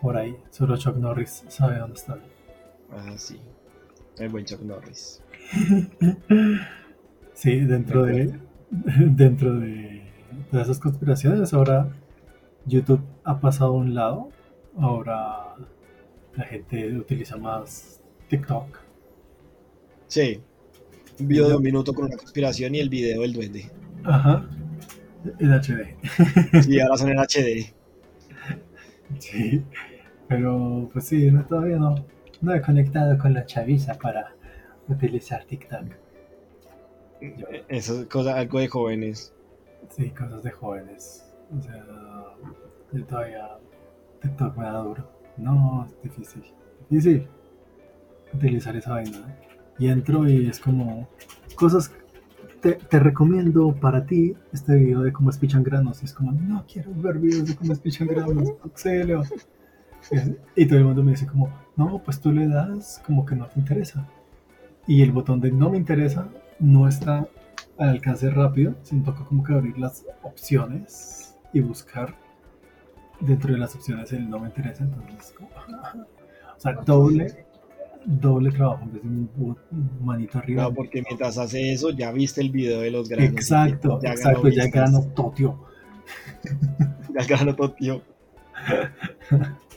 [0.00, 2.20] Por ahí, solo Chuck Norris sabe dónde están.
[2.90, 3.38] Ah, sí.
[4.18, 5.22] El buen Chuck Norris.
[7.32, 8.38] Sí, dentro de,
[8.70, 10.02] dentro de,
[10.52, 11.90] de esas conspiraciones, ahora
[12.66, 14.28] YouTube ha pasado a un lado.
[14.76, 15.54] Ahora
[16.36, 18.78] la gente utiliza más TikTok.
[20.06, 20.40] Sí.
[21.18, 23.70] Un video de un minuto con una conspiración y el video del duende.
[24.04, 24.46] Ajá.
[25.38, 25.96] En HD.
[26.62, 27.72] Sí, ahora son en HD.
[29.18, 29.64] Sí.
[30.30, 31.96] Pero pues sí, no, todavía no.
[32.40, 34.32] No he conectado con la chaviza para
[34.88, 35.86] utilizar TikTok.
[37.68, 39.34] Eso es cosa, algo de jóvenes.
[39.88, 41.24] Sí, cosas de jóvenes.
[41.58, 41.84] O sea,
[42.92, 43.58] yo todavía
[44.22, 45.10] TikTok me da duro.
[45.36, 46.44] No, es difícil.
[46.88, 47.26] Difícil
[48.32, 49.36] utilizar esa vaina.
[49.80, 51.08] Y entro y es como
[51.56, 51.90] cosas.
[52.60, 56.02] Te, te recomiendo para ti este video de cómo espichan granos.
[56.02, 58.52] Y es como, no quiero ver videos de cómo espichan granos.
[58.62, 59.24] Auxilio.
[60.56, 63.46] Y todo el mundo me dice como, no, pues tú le das como que no
[63.46, 64.06] te interesa.
[64.86, 67.28] Y el botón de no me interesa no está
[67.78, 72.14] al alcance rápido, sino toca como que abrir las opciones y buscar
[73.20, 74.84] dentro de las opciones el no me interesa.
[74.84, 77.46] Entonces, como, o sea, doble,
[78.04, 79.56] doble trabajo en vez de un
[80.02, 80.64] manito arriba.
[80.64, 83.32] No, porque mientras hace eso ya viste el video de los granos.
[83.32, 85.58] exacto, Ya exacto, ganó ya gano totio.
[87.14, 87.74] Ya ganó todo,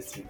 [0.00, 0.24] sí.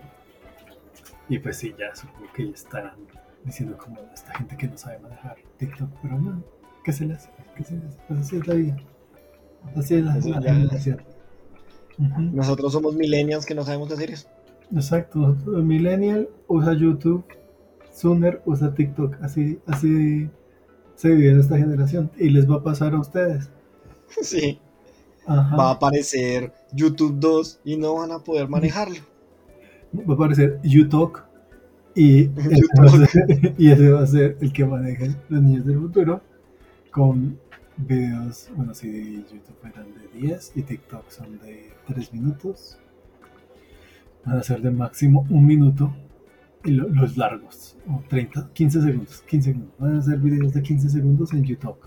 [1.29, 2.96] Y pues sí, ya supongo que ya estarán
[3.44, 6.42] diciendo como esta gente que no sabe manejar TikTok, pero no,
[6.85, 7.31] ¿qué se le hace?
[7.57, 7.98] ¿Qué se le hace?
[8.09, 8.76] Pues así es la vida.
[9.76, 11.03] Así es la, ya- generación.
[11.98, 12.20] Ujú.
[12.22, 14.29] Nosotros somos millennials que no sabemos hacer eso.
[14.72, 17.24] Exacto, nosotros- Millennial usa YouTube,
[17.92, 20.31] Sooner usa TikTok, así, así
[20.94, 23.50] se en esta generación y les va a pasar a ustedes.
[24.22, 24.59] Sí.
[25.26, 25.55] Ajá.
[25.57, 28.96] Va a aparecer YouTube 2 y no van a poder manejarlo.
[29.94, 31.18] Va a aparecer YouTube
[31.94, 32.22] y
[32.85, 36.20] ese, y ese va a ser el que manejen los niños del futuro
[36.90, 37.38] con
[37.76, 42.79] videos, bueno, si YouTube eran de 10 y TikTok son de 3 minutos,
[44.24, 45.94] van a ser de máximo un minuto
[46.64, 50.62] y lo- los largos, o 30, 15 segundos, 15 segundos, van a ser videos de
[50.62, 51.79] 15 segundos en YouTube.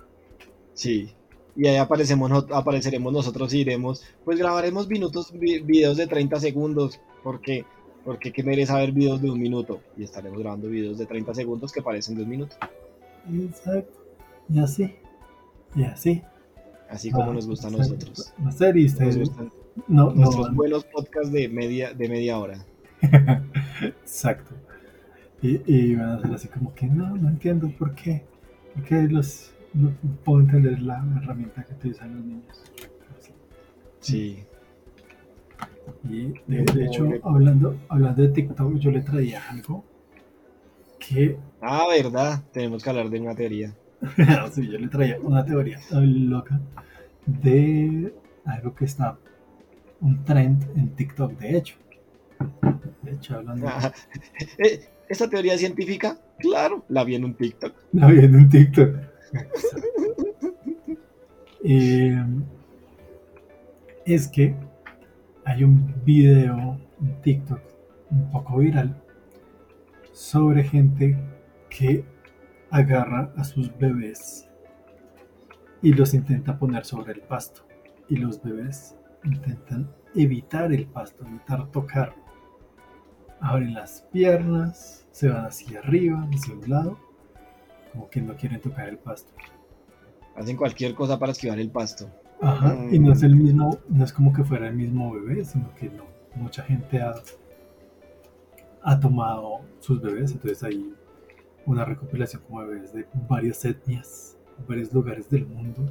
[0.74, 1.12] Sí.
[1.56, 7.00] Y ahí aparecemos, apareceremos nosotros y diremos, pues grabaremos minutos, vi- videos de 30 segundos,
[7.24, 7.66] porque
[8.04, 11.72] porque qué merece ver videos de un minuto y estaremos grabando videos de 30 segundos
[11.72, 12.56] que parecen de un minuto,
[13.32, 13.94] Exacto,
[14.50, 14.96] y así,
[15.76, 16.22] y así.
[16.89, 18.34] así como Ah, nos gusta a nosotros.
[18.44, 19.52] Va a ser y Nos gustan
[19.88, 22.66] no, nuestros buenos podcasts de media, de media hora.
[23.82, 24.54] Exacto.
[25.42, 28.24] Y, y van a ser así como que no, no entiendo por qué.
[28.74, 29.92] ¿Por qué los, no
[30.24, 32.63] puedo entender la herramienta que utilizan los niños?
[34.00, 34.44] Sí.
[36.10, 39.84] Y de, de hecho, hablando, hablando de TikTok, yo le traía algo
[41.00, 43.74] que, Ah, verdad, tenemos que hablar de una teoría.
[44.52, 46.60] sí, yo le traía una teoría loca
[47.26, 48.13] de
[48.46, 49.17] algo que está
[50.02, 51.76] un trend en TikTok, de hecho.
[53.02, 53.93] De hecho, hablando Ah,
[54.58, 56.17] eh, ¿Esta teoría científica?
[56.39, 57.74] Claro, la vi en un TikTok.
[57.93, 58.96] La vi en un TikTok.
[61.65, 62.22] Eh,
[64.06, 64.54] es que
[65.46, 67.62] hay un video en TikTok
[68.12, 68.96] un poco viral
[70.12, 71.18] sobre gente
[71.70, 72.06] que
[72.70, 74.50] agarra a sus bebés
[75.82, 77.66] y los intenta poner sobre el pasto.
[78.08, 82.16] Y los bebés intentan evitar el pasto, evitar tocar.
[83.42, 87.00] Abren las piernas, se van hacia arriba, hacia un lado,
[87.92, 89.34] como que no quieren tocar el pasto.
[90.36, 92.10] Hacen cualquier cosa para esquivar el pasto.
[92.41, 95.74] Ajá, y no es el mismo, no es como que fuera el mismo bebé, sino
[95.76, 96.06] que no.
[96.36, 97.13] Mucha gente ha,
[98.82, 100.93] ha tomado sus bebés, entonces hay
[101.65, 105.86] una recopilación como bebés de varias etnias, varios lugares del mundo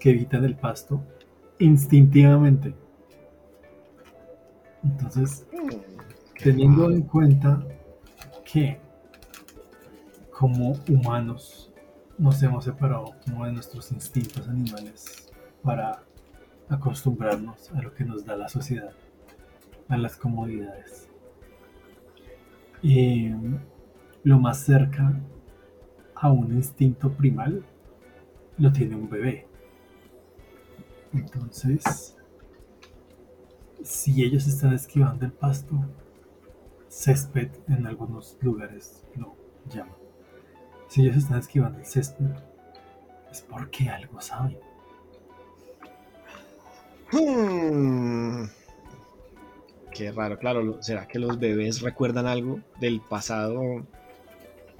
[0.00, 1.02] que evitan el pasto
[1.58, 2.74] instintivamente.
[4.82, 5.46] Entonces,
[6.42, 7.62] teniendo en cuenta
[8.44, 8.78] que
[10.30, 11.72] como humanos
[12.18, 15.23] nos hemos separado como de nuestros instintos animales
[15.64, 16.04] para
[16.68, 18.92] acostumbrarnos a lo que nos da la sociedad,
[19.88, 21.08] a las comodidades.
[22.82, 23.30] Y
[24.22, 25.14] lo más cerca
[26.14, 27.64] a un instinto primal
[28.58, 29.48] lo tiene un bebé.
[31.14, 32.16] Entonces,
[33.82, 35.82] si ellos están esquivando el pasto,
[36.88, 39.34] césped en algunos lugares lo
[39.68, 39.96] llaman.
[40.88, 42.30] Si ellos están esquivando el césped,
[43.30, 44.58] es porque algo saben.
[47.14, 48.46] Hmm.
[49.92, 50.82] Qué raro, claro.
[50.82, 53.86] ¿Será que los bebés recuerdan algo del pasado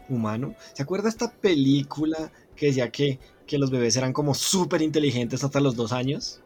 [0.09, 0.55] humano?
[0.73, 5.61] ¿Se acuerda esta película que decía que, que los bebés eran como súper inteligentes hasta
[5.61, 6.41] los dos años?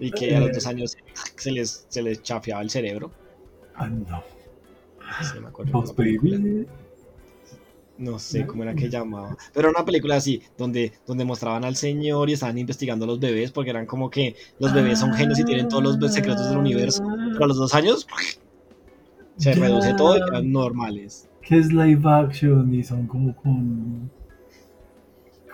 [0.00, 0.96] Y que a los dos años
[1.36, 3.10] se les, se les chafeaba el cerebro.
[3.74, 4.22] Ah, no.
[5.22, 5.72] Sí, me acuerdo.
[7.98, 9.36] No sé cómo era que llamaba.
[9.54, 13.20] Pero era una película así, donde, donde mostraban al señor y estaban investigando a los
[13.20, 16.58] bebés, porque eran como que los bebés son genios y tienen todos los secretos del
[16.58, 17.02] universo.
[17.32, 18.06] Pero a los dos años
[19.38, 21.28] se reduce todo y quedan normales.
[21.42, 24.10] Que es live action y son como con.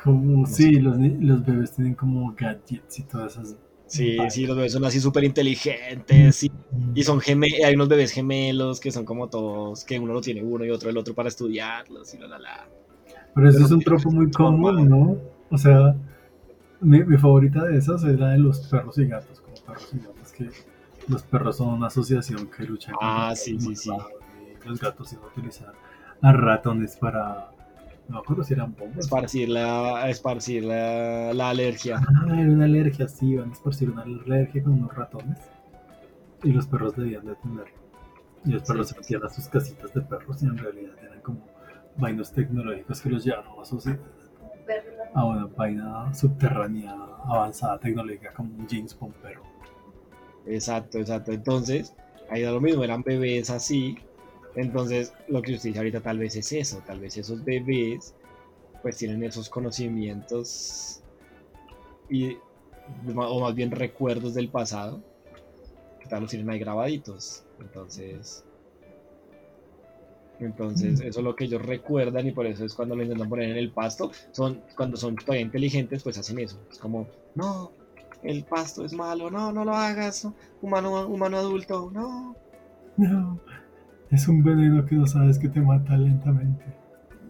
[0.02, 3.56] Como, No sí, los, los bebés tienen como gadgets y todas esas.
[3.92, 4.30] Sí, Vale.
[4.30, 6.50] sí, los bebés son así súper inteligentes y,
[6.94, 10.42] y son geme hay unos bebés gemelos que son como todos, que uno lo tiene
[10.42, 12.70] uno y otro el otro para estudiarlos y la la la.
[13.34, 15.18] Pero eso Pero es un tropo muy común, ¿no?
[15.50, 15.96] O sea,
[16.80, 19.98] mi, mi favorita de esas es la de los perros y gatos, como perros y
[20.00, 20.50] gatos, que
[21.08, 23.90] los perros son una asociación que lucha Ah, contra sí, sí, sí.
[24.64, 25.74] los gatos iban a utilizar
[26.20, 27.51] a ratones para.
[28.12, 28.98] No me acuerdo si eran bombas.
[28.98, 31.98] Esparcir la, esparcir la, la alergia.
[31.98, 35.38] Ah, era una alergia, sí, iban a esparcir una alergia con unos ratones.
[36.42, 37.72] Y los perros debían detenerlo.
[38.44, 40.92] Y los perros Sí, se sí, metían a sus casitas de perros y en realidad
[41.02, 41.40] eran como
[41.96, 46.94] vainos tecnológicos que los llevaban a a una vaina subterránea
[47.24, 49.42] avanzada tecnológica como un James Bond perro.
[50.44, 51.32] Exacto, exacto.
[51.32, 51.94] Entonces,
[52.28, 53.96] ahí da lo mismo, eran bebés así.
[54.54, 58.14] Entonces, lo que usted dice ahorita tal vez es eso, tal vez esos bebés
[58.82, 61.00] pues tienen esos conocimientos
[62.10, 62.36] y
[63.16, 65.00] o más bien recuerdos del pasado
[66.02, 67.42] que tal los tienen ahí grabaditos.
[67.60, 68.42] Entonces,
[70.40, 71.04] entonces Mm.
[71.04, 73.56] eso es lo que ellos recuerdan y por eso es cuando lo intentan poner en
[73.56, 74.10] el pasto.
[74.32, 76.58] Son cuando son todavía inteligentes, pues hacen eso.
[76.70, 77.72] Es como, no,
[78.22, 80.26] el pasto es malo, no, no lo hagas,
[80.60, 82.36] humano, humano adulto, no.
[82.96, 83.40] No,
[84.12, 86.64] es un veneno que no sabes que te mata lentamente.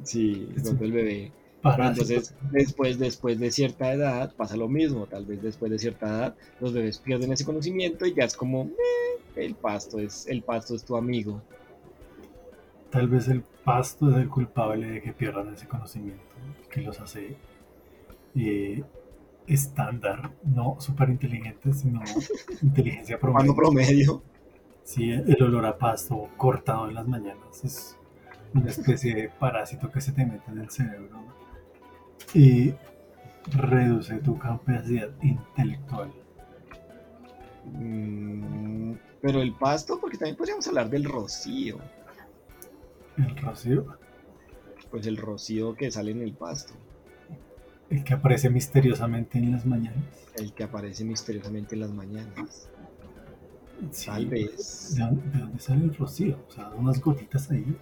[0.03, 1.33] Sí, Es cuando el bebé.
[1.63, 2.11] Pero Parásitos.
[2.11, 5.07] entonces, después, después de cierta edad, pasa lo mismo.
[5.07, 8.65] Tal vez después de cierta edad, los bebés pierden ese conocimiento y ya es como,
[8.65, 11.41] "Eh, el pasto es, el pasto es tu amigo.
[12.91, 16.23] Tal vez el pasto es el culpable de que pierdan ese conocimiento,
[16.69, 17.37] que los hace
[18.35, 18.83] eh,
[19.47, 22.01] estándar, no súper inteligentes, sino
[22.63, 23.55] inteligencia promedio.
[23.55, 24.23] promedio.
[24.85, 27.97] Sí, el olor a pasto cortado en las mañanas es
[28.55, 31.23] una especie de parásito que se te mete en el cerebro
[32.35, 32.75] y
[33.53, 36.13] reduce tu capacidad intelectual.
[37.65, 41.79] Mm, pero el pasto, porque también podríamos hablar del rocío.
[43.17, 43.87] El rocío,
[44.91, 46.75] Pues el rocío que sale en el pasto.
[47.89, 50.05] el que aparece misteriosamente en las mañanas.
[50.35, 52.69] El que aparece misteriosamente en las mañanas.
[53.91, 54.95] Sí, Tal vez.
[54.97, 56.39] ¿De dónde, de dónde sale el rocío?
[56.49, 57.77] O sea, unas gotitas ahí.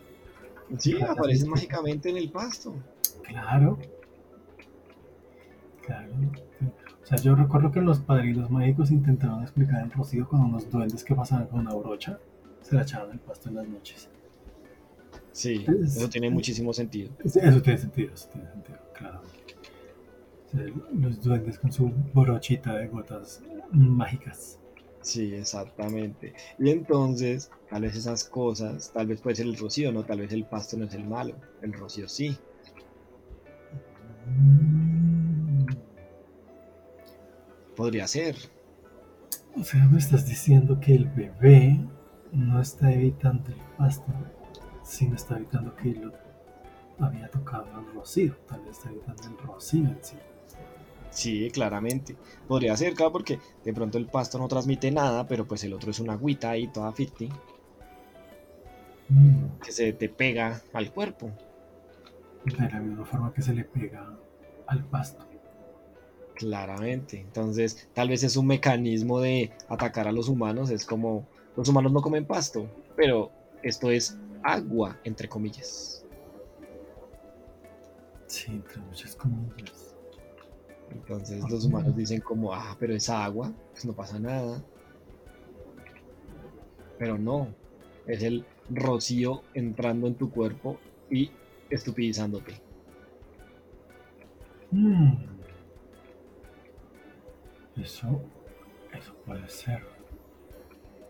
[0.78, 1.48] Sí, Ojalá aparece sí.
[1.48, 2.74] mágicamente en el pasto.
[3.24, 3.78] Claro.
[5.84, 6.12] Claro.
[7.02, 11.02] O sea, yo recuerdo que los padrinos mágicos intentaron explicar el rocío con unos duendes
[11.02, 12.18] que pasaban con una brocha.
[12.62, 14.08] Se la echaban al pasto en las noches.
[15.32, 17.10] Sí, Es- eso tiene muchísimo sentido.
[17.24, 19.20] Eso eso tiene sentido, eso tiene sentido, claro.
[20.46, 24.58] O sea, los duendes con su brochita de gotas mágicas.
[25.02, 26.34] Sí, exactamente.
[26.58, 30.04] Y entonces, tal vez esas cosas, tal vez puede ser el rocío, ¿no?
[30.04, 32.36] Tal vez el pasto no es el malo, el rocío sí.
[37.74, 38.36] Podría ser.
[39.56, 41.80] O sea, me estás diciendo que el bebé
[42.32, 44.12] no está evitando el pasto,
[44.84, 46.12] sino está evitando que lo
[47.00, 48.36] había tocado el rocío.
[48.46, 50.16] Tal vez está evitando el rocío en sí.
[51.10, 52.16] Sí, claramente.
[52.46, 55.90] Podría ser, claro, porque de pronto el pasto no transmite nada, pero pues el otro
[55.90, 57.28] es una agüita ahí toda ficti
[59.10, 61.32] Mm, que se te pega al cuerpo.
[62.44, 64.16] De la misma forma que se le pega
[64.66, 65.26] al pasto.
[66.34, 67.20] Claramente.
[67.20, 70.70] Entonces, tal vez es un mecanismo de atacar a los humanos.
[70.70, 73.30] Es como, los humanos no comen pasto, pero
[73.62, 76.06] esto es agua, entre comillas.
[78.26, 79.89] Sí, entre muchas comillas.
[80.90, 84.62] Entonces los humanos dicen como, ah, pero es agua, pues no pasa nada.
[86.98, 87.48] Pero no,
[88.06, 90.78] es el rocío entrando en tu cuerpo
[91.10, 91.30] y
[91.70, 92.60] estupidizándote.
[94.70, 95.12] Mm.
[97.76, 98.20] Eso,
[98.92, 99.82] eso puede ser.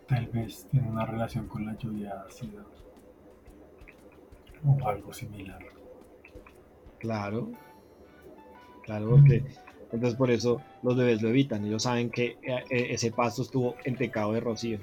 [0.06, 2.64] Tal vez tiene una relación con la lluvia ácida.
[4.64, 5.62] O algo similar.
[6.98, 7.50] Claro.
[8.82, 9.44] Claro, porque
[9.92, 11.64] entonces por eso los bebés lo evitan.
[11.64, 14.79] Ellos saben que eh, eh, ese pasto estuvo entecado de rocío.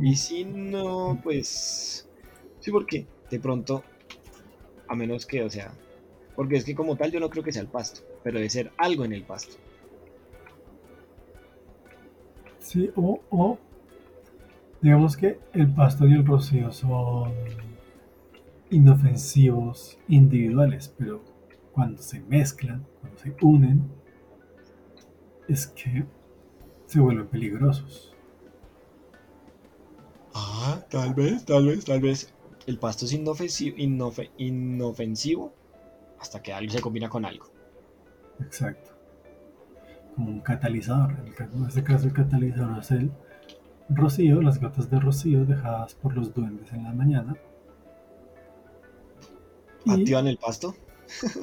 [0.00, 2.08] Y si no, pues
[2.60, 3.84] sí, porque de pronto,
[4.88, 5.72] a menos que, o sea,
[6.34, 8.72] porque es que como tal yo no creo que sea el pasto, pero debe ser
[8.76, 9.56] algo en el pasto.
[12.58, 13.58] Sí, o, o
[14.80, 17.32] digamos que el pasto y el rocío son
[18.74, 21.22] inofensivos individuales, pero
[21.72, 23.82] cuando se mezclan, cuando se unen,
[25.48, 26.04] es que
[26.86, 28.14] se vuelven peligrosos.
[30.34, 32.32] Ah, tal vez, tal vez, tal vez.
[32.66, 35.52] El pasto es inofensivo, inofe- inofensivo
[36.18, 37.46] hasta que algo se combina con algo.
[38.40, 38.90] Exacto.
[40.14, 41.12] Como un catalizador.
[41.20, 43.12] En, el caso- en este caso, el catalizador es el
[43.90, 47.36] rocío, las gotas de rocío dejadas por los duendes en la mañana.
[49.86, 50.74] Activan el pasto.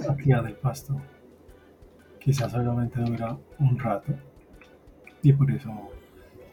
[0.10, 1.02] activan el pasto.
[2.20, 4.14] Quizás solamente dura un rato.
[5.24, 5.72] Y por eso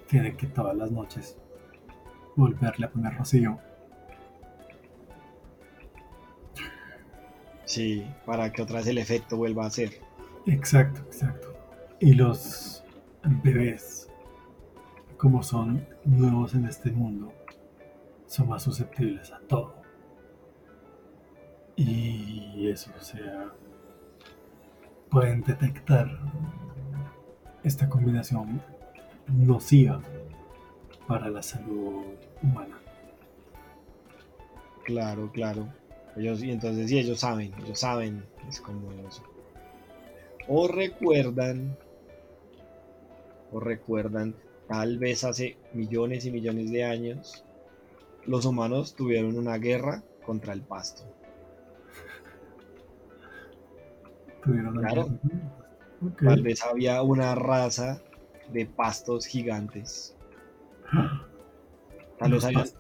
[0.07, 1.37] tienen que todas las noches
[2.37, 3.59] volverle a poner rocío.
[7.65, 10.01] Sí, para que otra vez el efecto vuelva a ser.
[10.47, 11.55] Exacto, exacto.
[12.01, 12.83] Y los
[13.43, 14.09] bebés,
[15.19, 17.33] como son nuevos en este mundo,
[18.27, 19.78] son más susceptibles a todo.
[21.81, 23.53] Y eso, o sea,
[25.13, 26.11] pueden detectar
[27.63, 28.61] esta combinación
[29.29, 30.03] nociva
[31.07, 32.03] para la salud
[32.43, 32.81] humana.
[34.85, 35.69] Claro, claro.
[36.17, 39.23] Ellos, y entonces sí, ellos saben, ellos saben, es como eso.
[40.49, 41.79] O recuerdan,
[43.53, 44.35] o recuerdan,
[44.67, 47.45] tal vez hace millones y millones de años,
[48.27, 51.05] los humanos tuvieron una guerra contra el pasto.
[54.49, 55.09] ¿Tuvieron Claro.
[56.25, 58.01] Tal vez había una raza
[58.51, 60.17] de pastos gigantes.
[62.19, 62.65] Tal vez había-.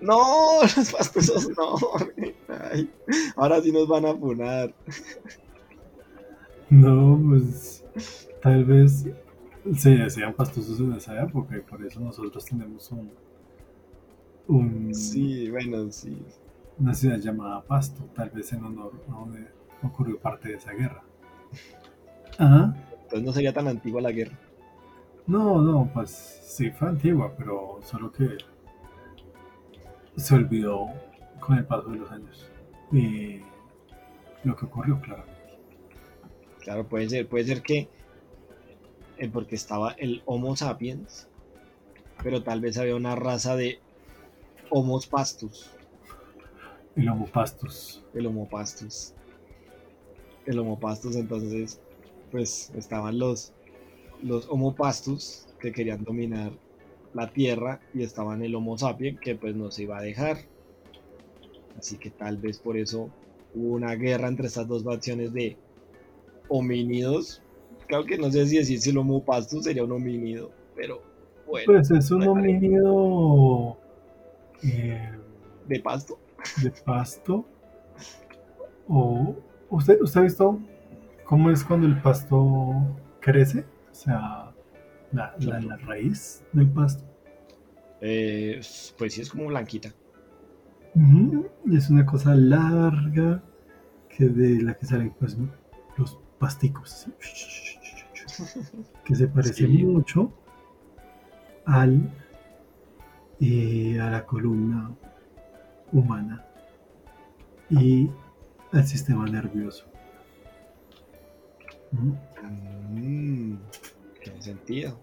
[0.00, 1.76] No, los pastosos no.
[2.48, 2.90] Ay,
[3.36, 4.74] ahora sí nos van a funar.
[6.70, 7.84] No, pues
[8.42, 9.06] tal vez
[9.76, 13.12] se sean pastosos en esa época y por eso nosotros tenemos un,
[14.48, 16.16] un- Sí, bueno, sí.
[16.78, 19.46] una ciudad llamada Pasto, tal vez en honor a donde
[19.82, 21.02] ocurrió parte de esa guerra.
[22.38, 22.74] Ajá.
[23.02, 24.38] Entonces no sería tan antigua la guerra.
[25.26, 28.28] No, no, pues sí fue antigua, pero solo que
[30.16, 30.86] se olvidó
[31.40, 32.48] con el paso de los años.
[32.90, 33.40] Y
[34.44, 35.24] lo que ocurrió, claro.
[36.60, 37.88] Claro, puede ser, puede ser que
[39.18, 41.28] eh, porque estaba el Homo sapiens,
[42.22, 43.80] pero tal vez había una raza de
[44.74, 45.70] Homos pastus,
[46.96, 48.02] El Homo Pastus.
[48.14, 49.12] el Homo pastus.
[50.46, 51.78] El Homo pastus, entonces,
[52.30, 53.52] pues estaban los,
[54.22, 56.52] los Homo pastus que querían dominar
[57.12, 60.38] la tierra y estaban el Homo sapiens que pues no se iba a dejar.
[61.76, 63.10] Así que tal vez por eso
[63.54, 65.58] hubo una guerra entre estas dos facciones de
[66.48, 67.42] homínidos.
[67.88, 71.02] Creo que no sé si decir si el Homo pastus sería un homínido, pero
[71.46, 73.76] bueno, Pues es un homínido
[74.64, 75.10] eh,
[75.68, 76.18] de pasto.
[76.62, 77.46] de pasto.
[78.88, 79.36] O
[79.70, 80.58] ¿usted, ¿Usted ha visto
[81.24, 82.74] cómo es cuando el pasto
[83.20, 83.64] crece?
[83.90, 84.52] O sea,
[85.12, 87.04] La, la, la raíz del pasto.
[88.00, 88.60] Eh,
[88.98, 89.92] pues sí, es como blanquita.
[90.94, 93.42] Y Es una cosa larga
[94.08, 95.36] que de la que salen pues,
[95.96, 97.06] los pasticos.
[99.04, 99.84] Que se parece Sí.
[99.84, 100.32] mucho
[101.66, 102.10] al
[103.42, 104.90] eh, a la columna
[105.92, 106.44] humana
[107.70, 108.08] y
[108.72, 109.84] al sistema nervioso.
[111.92, 112.16] Ujú.
[112.90, 113.56] Mm,
[114.22, 114.98] tiene sentido.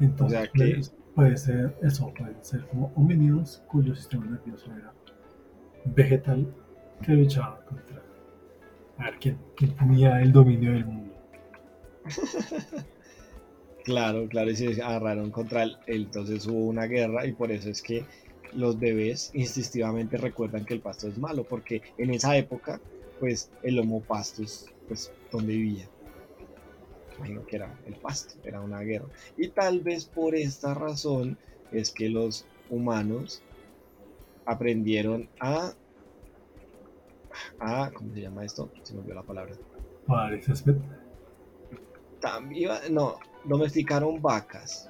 [0.00, 4.72] Entonces, O sea que- pues, puede ser eso, pueden ser como homínidos cuyo sistema nervioso
[4.74, 4.92] era
[5.84, 6.46] vegetal
[7.02, 8.02] que luchaban contra.
[8.98, 11.12] A ver, ¿quién, quién tenía el dominio del mundo?
[13.84, 15.76] Claro, claro, y se agarraron contra él.
[15.86, 18.04] Entonces hubo una guerra y por eso es que
[18.54, 22.80] los bebés instintivamente recuerdan que el pasto es malo, porque en esa época,
[23.18, 25.88] pues el homo pastus, pues donde vivía.
[27.16, 29.06] Imagino que era el pasto, era una guerra.
[29.36, 31.38] Y tal vez por esta razón
[31.70, 33.42] es que los humanos
[34.44, 35.72] aprendieron a...
[37.58, 38.70] a ¿Cómo se llama esto?
[38.82, 39.54] Se me olvidó la palabra.
[42.20, 44.88] También, no, domesticaron vacas.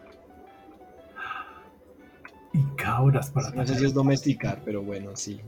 [2.52, 5.40] Y cabras para No sé si es domesticar, pero bueno, sí.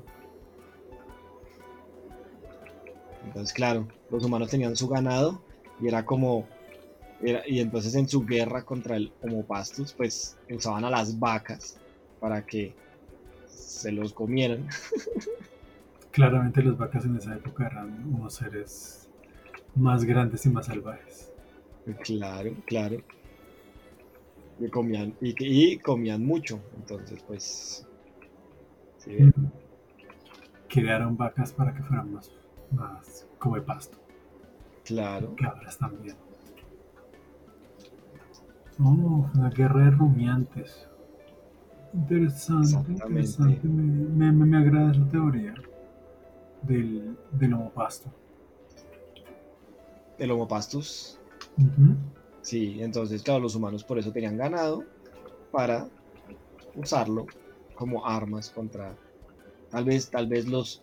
[3.24, 5.42] Entonces, claro, los humanos tenían su ganado
[5.80, 6.46] y era como.
[7.22, 11.76] era- y entonces en su guerra contra el Homo pastus, pues usaban a las vacas
[12.20, 12.74] para que
[13.48, 14.66] se los comieran.
[16.10, 19.08] Claramente las vacas en esa época eran unos seres
[19.74, 21.32] más grandes y más salvajes.
[22.02, 22.96] Claro, claro.
[24.58, 26.60] Y comían, y, y comían mucho.
[26.76, 27.86] Entonces, pues.
[28.98, 29.32] sí.
[30.68, 32.30] Crearon vacas para que fueran más,
[32.70, 33.96] más come pasto.
[34.84, 35.34] claro.
[35.36, 36.16] Cabras también.
[38.78, 40.86] Oh, una guerra de rumiantes.
[41.94, 43.66] Interesante, interesante.
[43.66, 45.54] Me, me- me agrada esa teoría
[46.62, 48.10] del, del homo pasto.
[50.18, 50.48] El Homo
[52.42, 54.84] Sí, entonces, claro, los humanos por eso tenían ganado
[55.50, 55.86] para
[56.74, 57.26] usarlo
[57.74, 58.96] como armas contra.
[59.70, 60.82] Tal vez, tal vez los,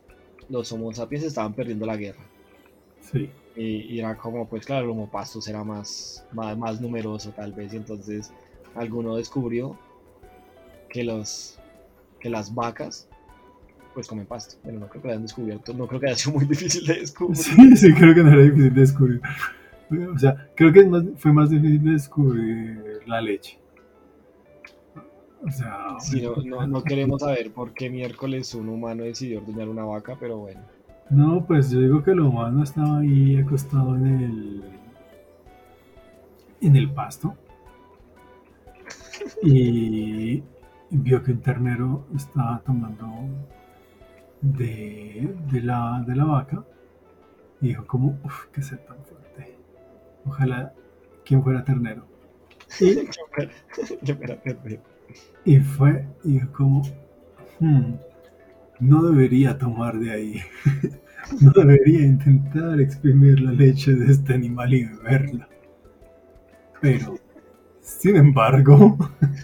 [0.50, 2.24] los Homo sapiens estaban perdiendo la guerra.
[3.02, 7.32] Sí, Y, y era como, pues claro, el Homo pastus era más, más, más numeroso,
[7.32, 7.74] tal vez.
[7.74, 8.32] Y entonces
[8.76, 9.78] alguno descubrió
[10.90, 11.58] que los
[12.20, 13.08] que las vacas
[13.94, 14.56] pues comen pasto.
[14.64, 16.96] Bueno, no creo que lo hayan descubierto, no creo que haya sido muy difícil de
[17.02, 17.38] descubrir.
[17.38, 19.22] sí, sí, creo que no era difícil de descubrir.
[20.14, 23.58] O sea, creo que es más- fue más difícil de descubrir la leche.
[25.46, 29.70] O sea, Sí, no, no, no queremos saber por qué miércoles un humano decidió ordeñar
[29.70, 30.62] una vaca, pero bueno.
[31.10, 34.64] No, pues yo digo que el humano estaba ahí acostado en el
[36.62, 37.36] en el pasto
[39.44, 40.44] y
[40.92, 43.08] vio que un ternero estaba tomando
[44.42, 46.64] de, de la, de la vaca
[47.62, 49.56] y dijo como, uff, qué sed tan fuerte.
[50.26, 50.74] Ojalá
[51.26, 52.06] quien fuera ternero.
[52.80, 52.96] Y,
[54.02, 54.80] Yo la perdí.
[55.46, 56.82] y fue y dijo como,
[57.60, 57.96] "Hmm,
[58.80, 60.42] no debería tomar de ahí.
[61.40, 65.48] No debería intentar exprimir la leche de este animal y beberla.
[66.82, 67.16] Pero,
[67.82, 68.98] sin embargo,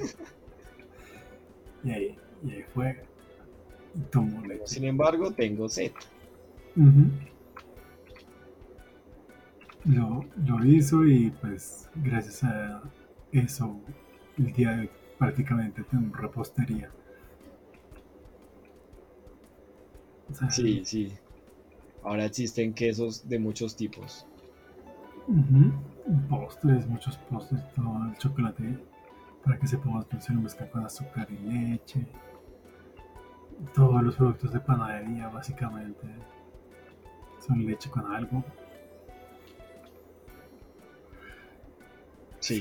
[1.84, 2.98] y ahí, y ahí fue
[4.12, 4.68] tomó leche.
[4.68, 5.92] Sin embargo, tengo sed.
[6.76, 7.06] Ujú.
[9.88, 12.82] Lo, lo hizo y pues gracias a
[13.32, 13.80] eso
[14.38, 16.92] el día de hoy prácticamente tengo repostería.
[20.30, 21.14] O sea, Sí, sí.
[22.04, 24.26] Ahora existen quesos de muchos tipos.
[26.30, 28.78] Postres, muchos postres, todo el chocolate
[29.44, 32.06] para que sepamos dulce lo mezclan con azúcar y leche.
[33.74, 36.08] Todos los productos de panadería básicamente
[37.46, 38.44] son leche con algo.
[42.48, 42.60] Sí.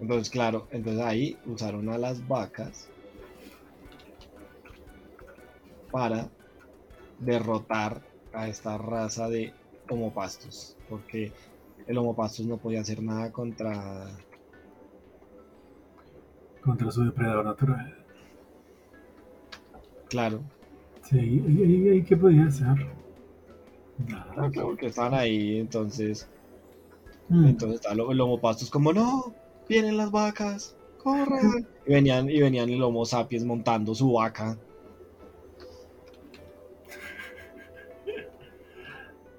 [0.00, 2.88] Entonces, claro, entonces ahí usaron a las vacas
[5.90, 6.30] para
[7.20, 8.00] derrotar
[8.32, 9.52] a esta raza de
[9.90, 10.74] homopastos.
[10.88, 11.32] Porque
[11.86, 14.08] el homopastos no podía hacer nada contra.
[16.64, 17.94] contra su depredador natural.
[20.08, 20.40] Claro,
[21.02, 22.68] Sí, ¿y, y- y qué podía hacer?
[24.08, 24.32] Nada.
[24.34, 26.26] claro, claro, porque estaban ahí, entonces.
[27.32, 27.46] Mm.
[27.46, 29.34] Entonces está el homopastos como, no,
[29.66, 31.66] vienen las vacas, corran.
[31.86, 34.56] Y venían, y venían el homo sapiens montando su vaca.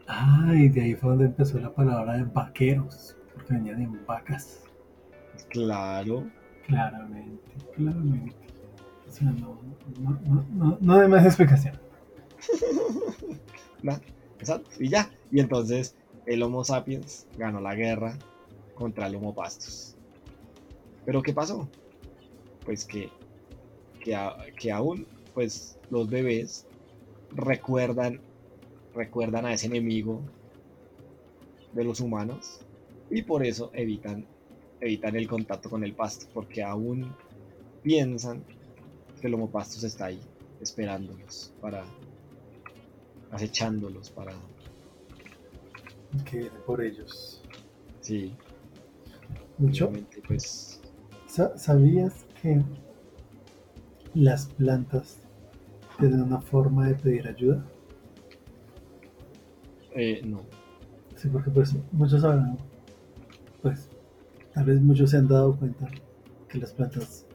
[0.08, 4.62] Ay, de ahí fue donde empezó la palabra de vaqueros, porque venían en vacas.
[5.50, 6.28] Claro.
[6.68, 8.36] Claramente, claramente.
[9.08, 9.58] O sea, no,
[10.02, 11.80] no, no, no, no hay más explicación.
[13.84, 14.02] Na-
[14.40, 14.70] Exacto.
[14.80, 15.10] Y ya.
[15.32, 15.96] Y entonces
[16.26, 18.18] el Homo sapiens ganó la guerra
[18.76, 19.96] contra el Homo pastus.
[21.06, 21.68] Pero ¿qué pasó?
[22.66, 23.10] Pues que,
[24.00, 26.66] que, aún pues los bebés
[27.32, 28.22] recuerdan
[28.94, 30.22] recuerdan a ese enemigo
[31.74, 32.60] de los humanos
[33.10, 34.26] y por eso evitan
[34.82, 37.12] evitan el contacto con el pasto porque aún
[37.82, 38.44] piensan
[39.20, 40.22] que el Homo pastus está ahí
[40.62, 41.84] esperándolos para
[43.32, 44.34] acechándolos para
[46.26, 47.42] Que viene por ellos.
[48.02, 48.34] sí
[49.58, 49.92] Mucho.
[50.28, 50.82] pues
[51.28, 52.62] Sa- ¿Sabías que
[54.14, 55.18] las plantas
[56.00, 57.64] tienen una forma de pedir ayuda?
[59.96, 60.42] eh, no
[61.16, 62.58] Sí, porque pues muchos saben,
[63.62, 63.88] pues
[64.54, 65.88] tal vez muchos se han dado cuenta
[66.50, 67.26] que las plantas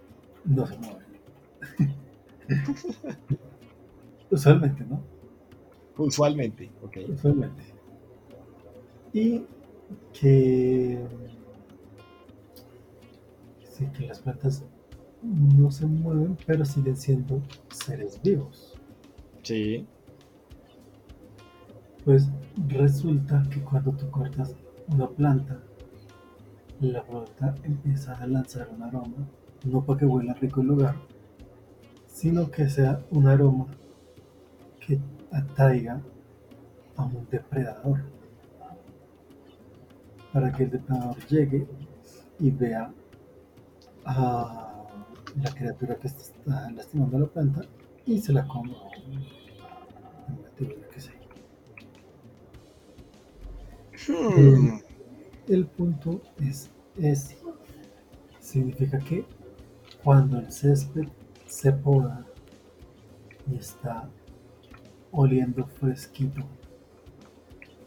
[0.45, 1.07] no se mueven.
[4.31, 5.03] Usualmente, ¿no?
[5.97, 7.63] usualmente ok Usualmente.
[9.13, 9.45] Y
[10.13, 10.99] que
[13.71, 14.65] sí, que las plantas
[15.23, 18.75] no se mueven, pero siguen siendo seres vivos.
[19.43, 19.87] sí
[22.05, 22.29] Pues
[22.69, 24.55] resulta que cuando tú cortas
[24.89, 25.59] una planta,
[26.81, 29.29] la planta empieza a lanzar un aroma,
[29.65, 30.97] no para que huela rico el lugar,
[32.07, 33.67] sino que sea un aroma
[34.81, 34.99] que
[35.33, 36.01] atraiga
[36.97, 38.01] a un depredador.
[40.33, 41.67] Para que el depredador llegue
[42.39, 42.93] y vea
[44.05, 44.85] a
[45.43, 47.63] la criatura que está lastimando la planta
[48.07, 48.75] y se la coma.
[54.09, 54.79] Hmm,
[55.47, 57.39] El punto es ese.
[58.41, 59.25] Significa que
[60.03, 61.09] cuando el césped
[61.47, 62.25] se poda
[63.51, 64.09] y está
[65.11, 66.43] oliendo fresquito,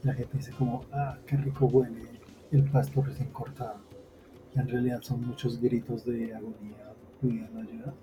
[0.04, 2.21] la gente dice como, ah, qué rico huele
[2.52, 3.80] el pasto recién cortado.
[4.56, 7.94] En realidad son muchos gritos de agonía pidiendo ayuda,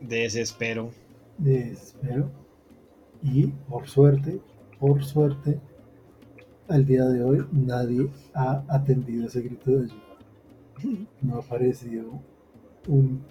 [0.00, 0.90] desespero
[1.38, 2.30] de desespero.
[3.22, 4.40] Y por suerte,
[4.78, 5.58] por suerte,
[6.68, 11.02] al día de hoy nadie ha atendido ese grito de ayuda.
[11.22, 12.20] No ha aparecido
[12.86, 13.22] un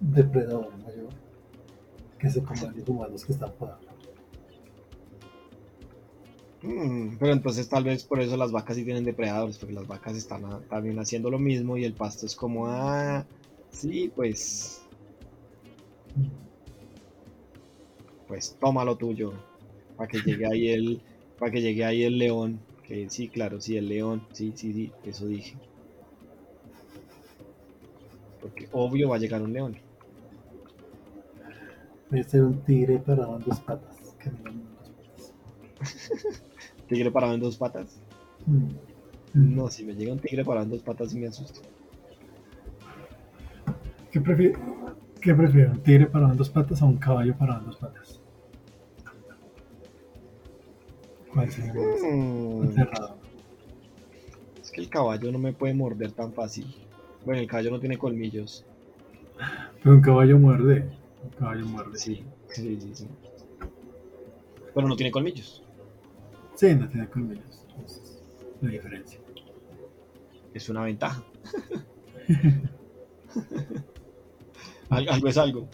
[0.00, 1.08] depredador mayor
[2.18, 3.87] que se coma a los humanos que están podando.
[6.62, 10.16] Hmm, pero entonces tal vez por eso las vacas sí tienen depredadores, porque las vacas
[10.16, 13.28] están a- también haciendo lo mismo y el pasto es como, ah,
[13.70, 14.88] sí, pues,
[18.26, 19.32] pues toma lo tuyo,
[19.96, 21.02] para que llegue ahí el,
[21.38, 24.92] para que llegue ahí el león, que sí, claro, sí, el león, sí, sí, sí,
[25.02, 25.58] eso dije.
[28.40, 29.76] Porque obvio va a llegar un león.
[32.10, 33.96] Voy a ser un tigre parado en dos patas.
[34.18, 36.42] caminando en dos patas.
[36.88, 38.00] Tigre parado en dos patas.
[38.46, 38.68] Mm.
[39.34, 41.60] No, si me llega un tigre parado en dos patas sí me asusto.
[44.10, 44.58] ¿Qué prefiero?
[45.20, 45.72] ¿Qué prefiero?
[45.72, 48.20] ¿Un tigre parado en dos patas o un caballo parado en dos patas?
[51.32, 53.16] ¿Cuál sería más aterrador?
[54.62, 56.74] Es que el caballo no me puede morder tan fácil.
[57.24, 58.64] Bueno, el caballo no tiene colmillos.
[59.82, 60.88] Pero un caballo muerde.
[61.22, 61.98] Un caballo muerde.
[61.98, 63.08] Sí, sí, sí, sí.
[64.74, 65.62] Pero no tiene colmillos.
[66.58, 67.64] Sí, no tiene colmillos.
[67.84, 68.20] Esa es
[68.60, 69.20] la diferencia.
[70.52, 71.22] Es una ventaja.
[74.90, 75.68] Al- algo es algo.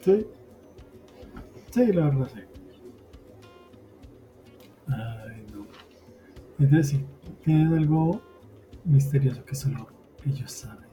[0.00, 0.26] Sí.
[1.70, 2.40] Sí, la verdad, sí.
[4.88, 5.66] Ay, no.
[6.58, 7.04] Entonces sí,
[7.44, 8.22] tienen algo
[8.84, 9.88] misterioso que solo
[10.24, 10.88] ellos saben.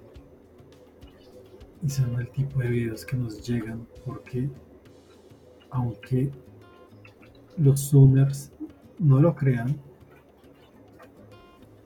[1.83, 4.49] Y son el tipo de videos que nos llegan porque,
[5.69, 6.31] aunque
[7.57, 8.51] los Zoomers
[8.99, 9.79] no lo crean,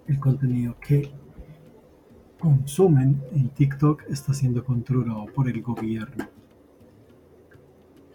[0.07, 1.11] el contenido que
[2.39, 6.27] consumen en TikTok está siendo controlado por el gobierno.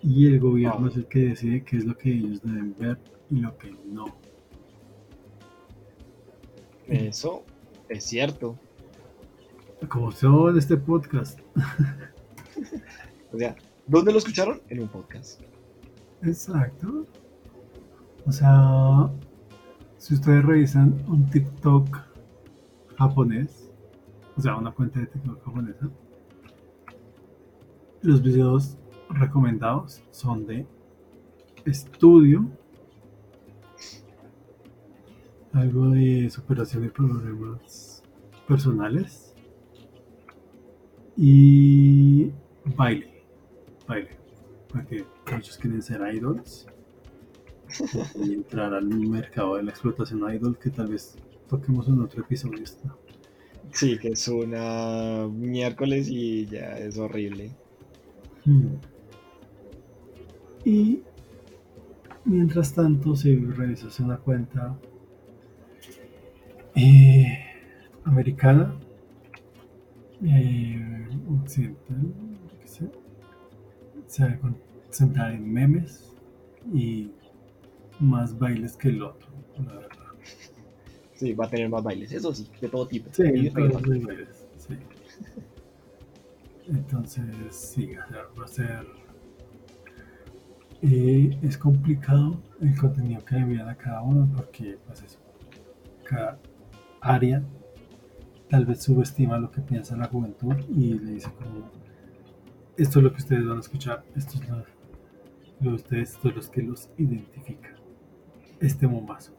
[0.02, 2.98] Y el gobierno es el que decide qué es lo que ellos deben ver
[3.30, 4.06] y lo que no.
[6.86, 7.44] Eso
[7.88, 8.58] es cierto.
[9.88, 11.40] Como todo en este podcast.
[13.32, 13.54] O sea,
[13.86, 14.62] ¿dónde lo escucharon?
[14.70, 15.42] En un podcast.
[16.22, 17.04] Exacto.
[18.26, 19.08] O sea,
[19.98, 21.96] si ustedes revisan un TikTok
[22.98, 23.70] japonés,
[24.36, 25.88] o sea, una cuenta de TikTok japonesa,
[28.02, 28.76] los videos
[29.10, 30.66] recomendados son de
[31.64, 32.50] estudio
[35.52, 38.02] algo de superación de problemas
[38.46, 39.34] personales
[41.16, 42.30] y
[42.76, 43.24] baile,
[43.86, 44.10] baile,
[44.68, 46.66] porque muchos quieren ser idols
[48.22, 51.16] y entrar al mercado de la explotación idol que tal vez
[51.48, 52.64] toquemos en otro episodio.
[52.84, 52.96] ¿no?
[53.72, 57.50] Sí, que es una miércoles y ya es horrible.
[58.44, 58.76] Hmm.
[60.64, 61.02] Y
[62.24, 64.76] mientras tanto, si revisas una cuenta
[66.74, 67.38] eh,
[68.04, 68.74] americana,
[70.24, 71.06] eh,
[71.42, 72.90] occidental, yo qué sé,
[74.06, 76.12] se va a concentrar en memes
[76.72, 77.10] y
[78.00, 79.28] más bailes que el otro,
[79.58, 79.90] la verdad.
[81.14, 83.08] Sí, va a tener más bailes, eso sí, de todo tipo.
[83.12, 84.74] Sí, todos los bailes, sí.
[86.68, 87.90] Entonces, sí,
[88.38, 88.86] va a ser.
[90.82, 95.18] eh, es complicado el contenido que envían a cada uno porque, pues eso,
[96.04, 96.38] cada
[97.00, 97.42] área
[98.48, 101.70] tal vez subestima lo que piensa la juventud y le dice como
[102.76, 104.56] esto es lo que ustedes van a escuchar, esto es lo,
[105.60, 107.75] lo de ustedes, esto es lo que los identifica.
[108.60, 109.32] Este mombazo.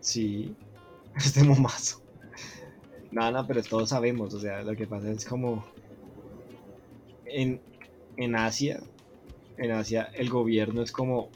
[0.00, 0.54] Sí,
[1.16, 2.02] este momazo.
[3.10, 5.64] Nada, no, pero todos sabemos, o sea, lo que pasa es como
[7.24, 7.60] en,
[8.16, 8.80] en Asia,
[9.56, 11.30] en Asia el gobierno es como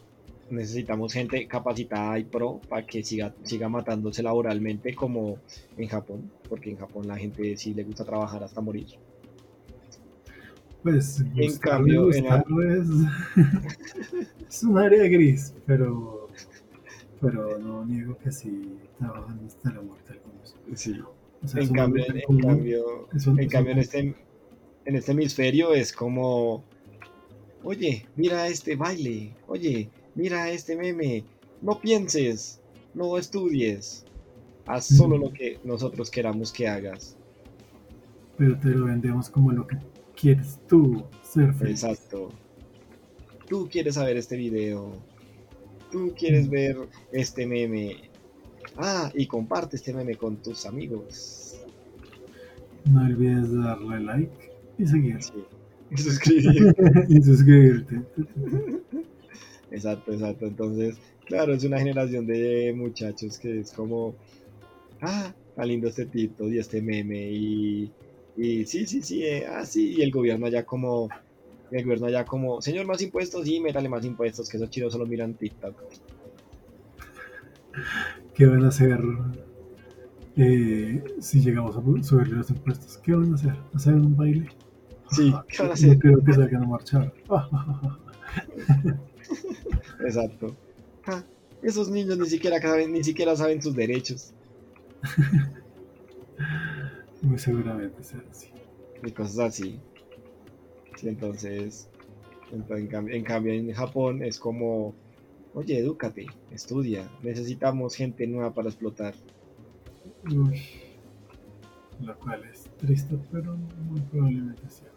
[0.51, 5.39] necesitamos gente capacitada y pro para que siga, siga matándose laboralmente como
[5.79, 8.87] en Japón, porque en Japón la gente sí le gusta trabajar hasta morir.
[10.83, 12.45] Pues En cambio, en la-
[12.77, 12.89] es,
[14.49, 16.22] es un área gris, pero,
[17.23, 20.57] pero no niego que sí trabajan hasta la muerte algunos.
[20.75, 21.01] Sí.
[21.43, 23.09] O sea, es En cambio, en, común, cambio,
[23.39, 24.17] en cambio en este,
[24.85, 26.65] en este hemisferio es como,
[27.63, 31.25] oye, mira este baile, oye, mira este meme,
[31.63, 32.61] no pienses,
[32.93, 34.05] no estudies,
[34.67, 37.17] haz solo lo que nosotros queramos que hagas.
[38.37, 39.77] pero te lo vendemos como lo que
[40.21, 41.85] quieres tú ser feliz.
[41.85, 42.31] Exacto.
[43.49, 44.93] Tú quieres saber este video,
[45.93, 46.77] tú quieres ver
[47.13, 47.97] este meme.
[48.77, 51.61] Ah, y comparte este meme con tus amigos.
[52.87, 55.23] No olvides darle like y seguir.
[55.23, 55.45] Sí.
[55.91, 56.75] Y suscribir.
[57.09, 58.01] y suscribirte.
[59.71, 60.47] Exacto, exacto.
[60.47, 64.15] Entonces, claro, es una generación de muchachos que es como,
[65.03, 67.93] ah, está lindo este TikTok y este meme y,
[68.37, 71.11] y sí, sí, sí, eh, ah, sí, y el gobierno allá como,
[71.73, 75.07] el gobierno allá como, señor, más impuestos, sí, métale más impuestos, que esos chinos solo
[75.07, 75.77] miran TikTok.
[78.35, 79.01] ¿Qué van a hacer
[80.37, 82.99] eh, si llegamos a subirle los impuestos?
[82.99, 83.55] ¿Qué van a hacer?
[83.75, 84.49] ¿Hacer un baile?
[85.11, 85.99] Sí, Ah, ¿qué van a No hacer?
[85.99, 87.13] creo que salgan a marchar.
[90.05, 90.57] Exacto.
[91.07, 91.23] Ah,
[91.63, 94.33] esos niños ni siquiera saben, ni siquiera saben sus derechos
[97.23, 98.49] Muy seguramente será así.
[99.05, 99.81] y cosas así.
[101.05, 101.89] Entonces,
[102.53, 104.95] entonces, en, cambio, en cambio en Japón es como,
[105.55, 109.15] oye, edúcate, estudia, necesitamos gente nueva para explotar.
[110.31, 110.61] Uy,
[112.01, 114.89] lo cual es triste, pero muy probablemente sea.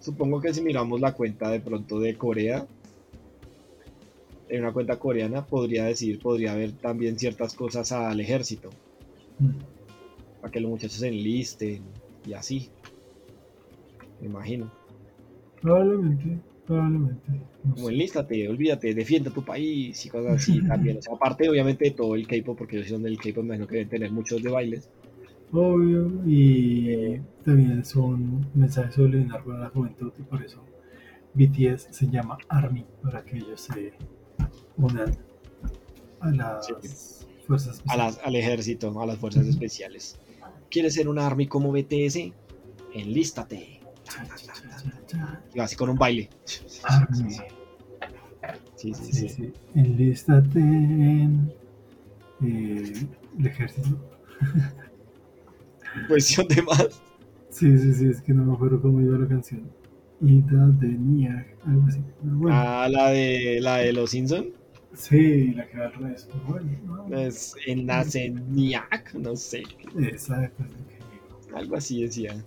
[0.00, 2.66] Supongo que si miramos la cuenta de pronto de Corea,
[4.48, 8.70] en una cuenta coreana podría decir, podría haber también ciertas cosas al ejército,
[9.38, 9.50] Mm.
[10.40, 11.82] para que los muchachos se enlisten
[12.26, 12.70] y así.
[14.20, 14.70] Me imagino.
[15.60, 17.32] Probablemente, probablemente.
[17.64, 20.98] No Como enlístate, olvídate, defiende tu país y cosas así también.
[20.98, 23.56] O sea, aparte obviamente de todo el K-pop, porque yo soy donde el K-pop me
[23.56, 24.88] imagino que deben tener muchos de bailes.
[25.50, 30.62] Obvio, y también es un mensaje subliminal para la juventud y por eso
[31.34, 33.92] BTS se llama ARMY, para que ellos se
[34.76, 35.16] unan
[36.20, 36.74] a las Sí.
[37.46, 40.18] fuerzas a las, al ejército, a las fuerzas especiales.
[40.70, 42.32] ¿Quieres ser un army como BTS?
[42.92, 43.77] Enlístate.
[45.54, 46.28] Y así con un baile.
[46.84, 47.36] ARMY.
[48.76, 49.52] Sí, sí, Sí.
[49.74, 51.52] Enlístate en
[52.42, 52.92] eh,
[53.38, 53.98] el ejército.
[56.08, 57.02] Cuestión de más.
[57.50, 59.62] Sí, sí, sí, es que no me acuerdo cómo iba la canción.
[60.20, 62.00] Ida de Niag, algo así.
[62.22, 64.46] Bueno, Ah, la de la de los Simpson.
[64.94, 66.28] sí, la que va al revés.
[66.46, 66.70] bueno,
[67.08, 67.16] no.
[67.18, 69.62] Es en la Zeniac, no sé.
[70.00, 70.64] Exacto.
[71.54, 72.44] Algo así decía.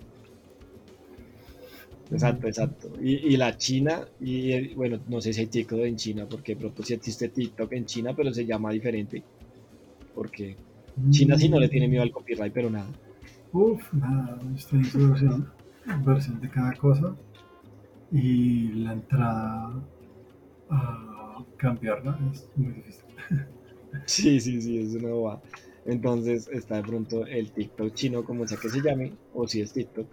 [2.12, 2.92] Exacto, exacto.
[3.02, 6.60] Y, y la China, y bueno, no sé si hay TikTok en China, porque de
[6.62, 9.24] pronto sí existe TikTok en China, pero se llama diferente.
[10.14, 10.58] Porque
[11.10, 12.92] China sí no le tiene miedo al copyright, pero nada.
[13.54, 15.54] Uf, nada, estoy en su versión,
[16.06, 17.16] versión de cada cosa.
[18.12, 19.84] Y la entrada
[20.70, 23.06] a cambiarla es muy difícil.
[24.06, 25.42] Sí, sí, sí, es una bobada.
[25.86, 29.74] Entonces está de pronto el TikTok chino, como sea que se llame, o si es
[29.74, 30.08] TikTok.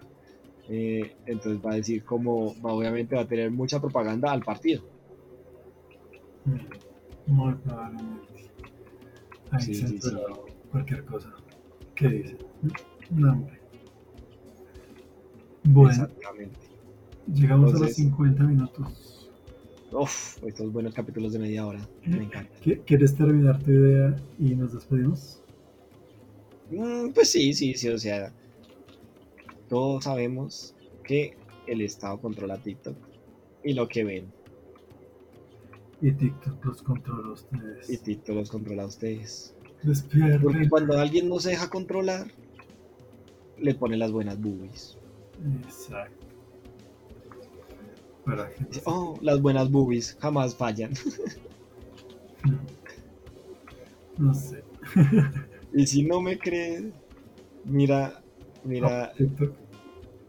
[0.69, 4.83] Eh, entonces va a decir como, obviamente va a tener mucha propaganda al partido.
[6.45, 8.29] Mm, Muy probablemente.
[9.51, 10.11] Ahí Sí, se sí, sí.
[10.71, 11.33] cualquier cosa.
[11.95, 12.37] ¿Qué dice?
[13.11, 13.59] No, hombre.
[15.65, 16.59] Bueno, Exactamente.
[17.27, 19.31] llegamos a los Entonces- 50 minutos.
[19.91, 21.81] Uf, estos buenos capítulos de media hora.
[22.05, 22.51] Me encanta.
[22.63, 25.43] ¿Qui- ¿Quieres terminar tu idea y nos despedimos?
[26.71, 28.33] Mm, pues sí, sí, sí, o sea,
[29.69, 32.97] todos sabemos que el Estado controla TikTok
[33.65, 34.33] y lo que ven,
[36.01, 37.91] Y TikTok los controla a ustedes.
[37.91, 39.55] y TikTok los controla a ustedes.
[40.43, 42.29] Porque cuando alguien no se deja controlar,
[43.59, 44.97] le pone las buenas boobies.
[45.65, 46.27] Exacto.
[48.25, 50.93] Para que Dice, oh, las buenas boobies jamás fallan.
[54.19, 54.63] no sé.
[55.75, 56.85] Y si no me crees,
[57.67, 58.23] mira,
[58.65, 59.53] mira, TikTok.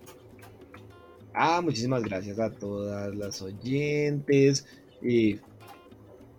[1.32, 4.66] Ah, muchísimas gracias a todas las oyentes.
[5.00, 5.38] Y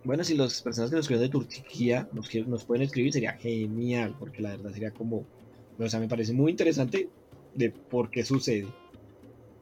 [0.04, 2.08] bueno, si las personas que nos escriben de Turquía
[2.46, 5.24] nos pueden escribir, sería genial, porque la verdad sería como,
[5.78, 7.08] o sea, me parece muy interesante
[7.54, 8.68] de por qué sucede.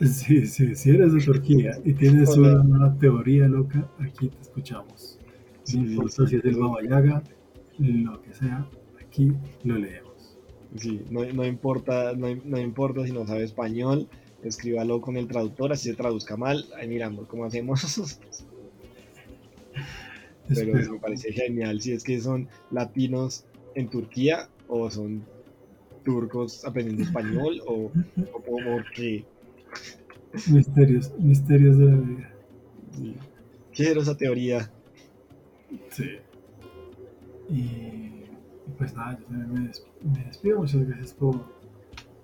[0.01, 5.19] Sí, sí, si eres de Turquía y tienes sea- una teoría loca, aquí te escuchamos.
[5.63, 6.61] Sí, No importa sí, si es el sí.
[6.61, 7.23] Baba Yaga,
[7.79, 8.67] lo que sea,
[9.01, 9.33] aquí
[9.63, 10.37] lo leemos.
[10.77, 14.09] Sí, no, no importa, no, no importa si no sabe español,
[14.43, 17.81] escríbalo con el traductor, así se traduzca mal, ahí miramos cómo hacemos.
[20.49, 20.93] Pero Espero.
[20.95, 25.25] me parece genial si es que son latinos en Turquía o son
[26.05, 27.91] turcos aprendiendo español o,
[28.33, 29.25] o por qué.
[30.51, 32.31] Misterios, misterios de la vida.
[32.93, 33.16] Sí.
[33.72, 34.70] Quiero esa teoría.
[35.91, 36.05] Sí.
[37.49, 38.25] Y,
[38.79, 40.59] pues nada, yo también me, des- me despido.
[40.61, 41.45] Muchas gracias por,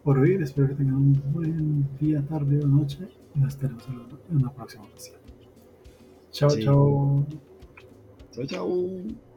[0.03, 0.43] por oír.
[0.43, 3.09] Espero que tengan un buen día, tarde o noche.
[3.35, 3.85] Y nos estaremos
[4.31, 5.17] en una próxima ocasión.
[6.33, 6.65] Chao, Sí.
[6.65, 7.27] chao.
[8.33, 9.30] Chao, chao.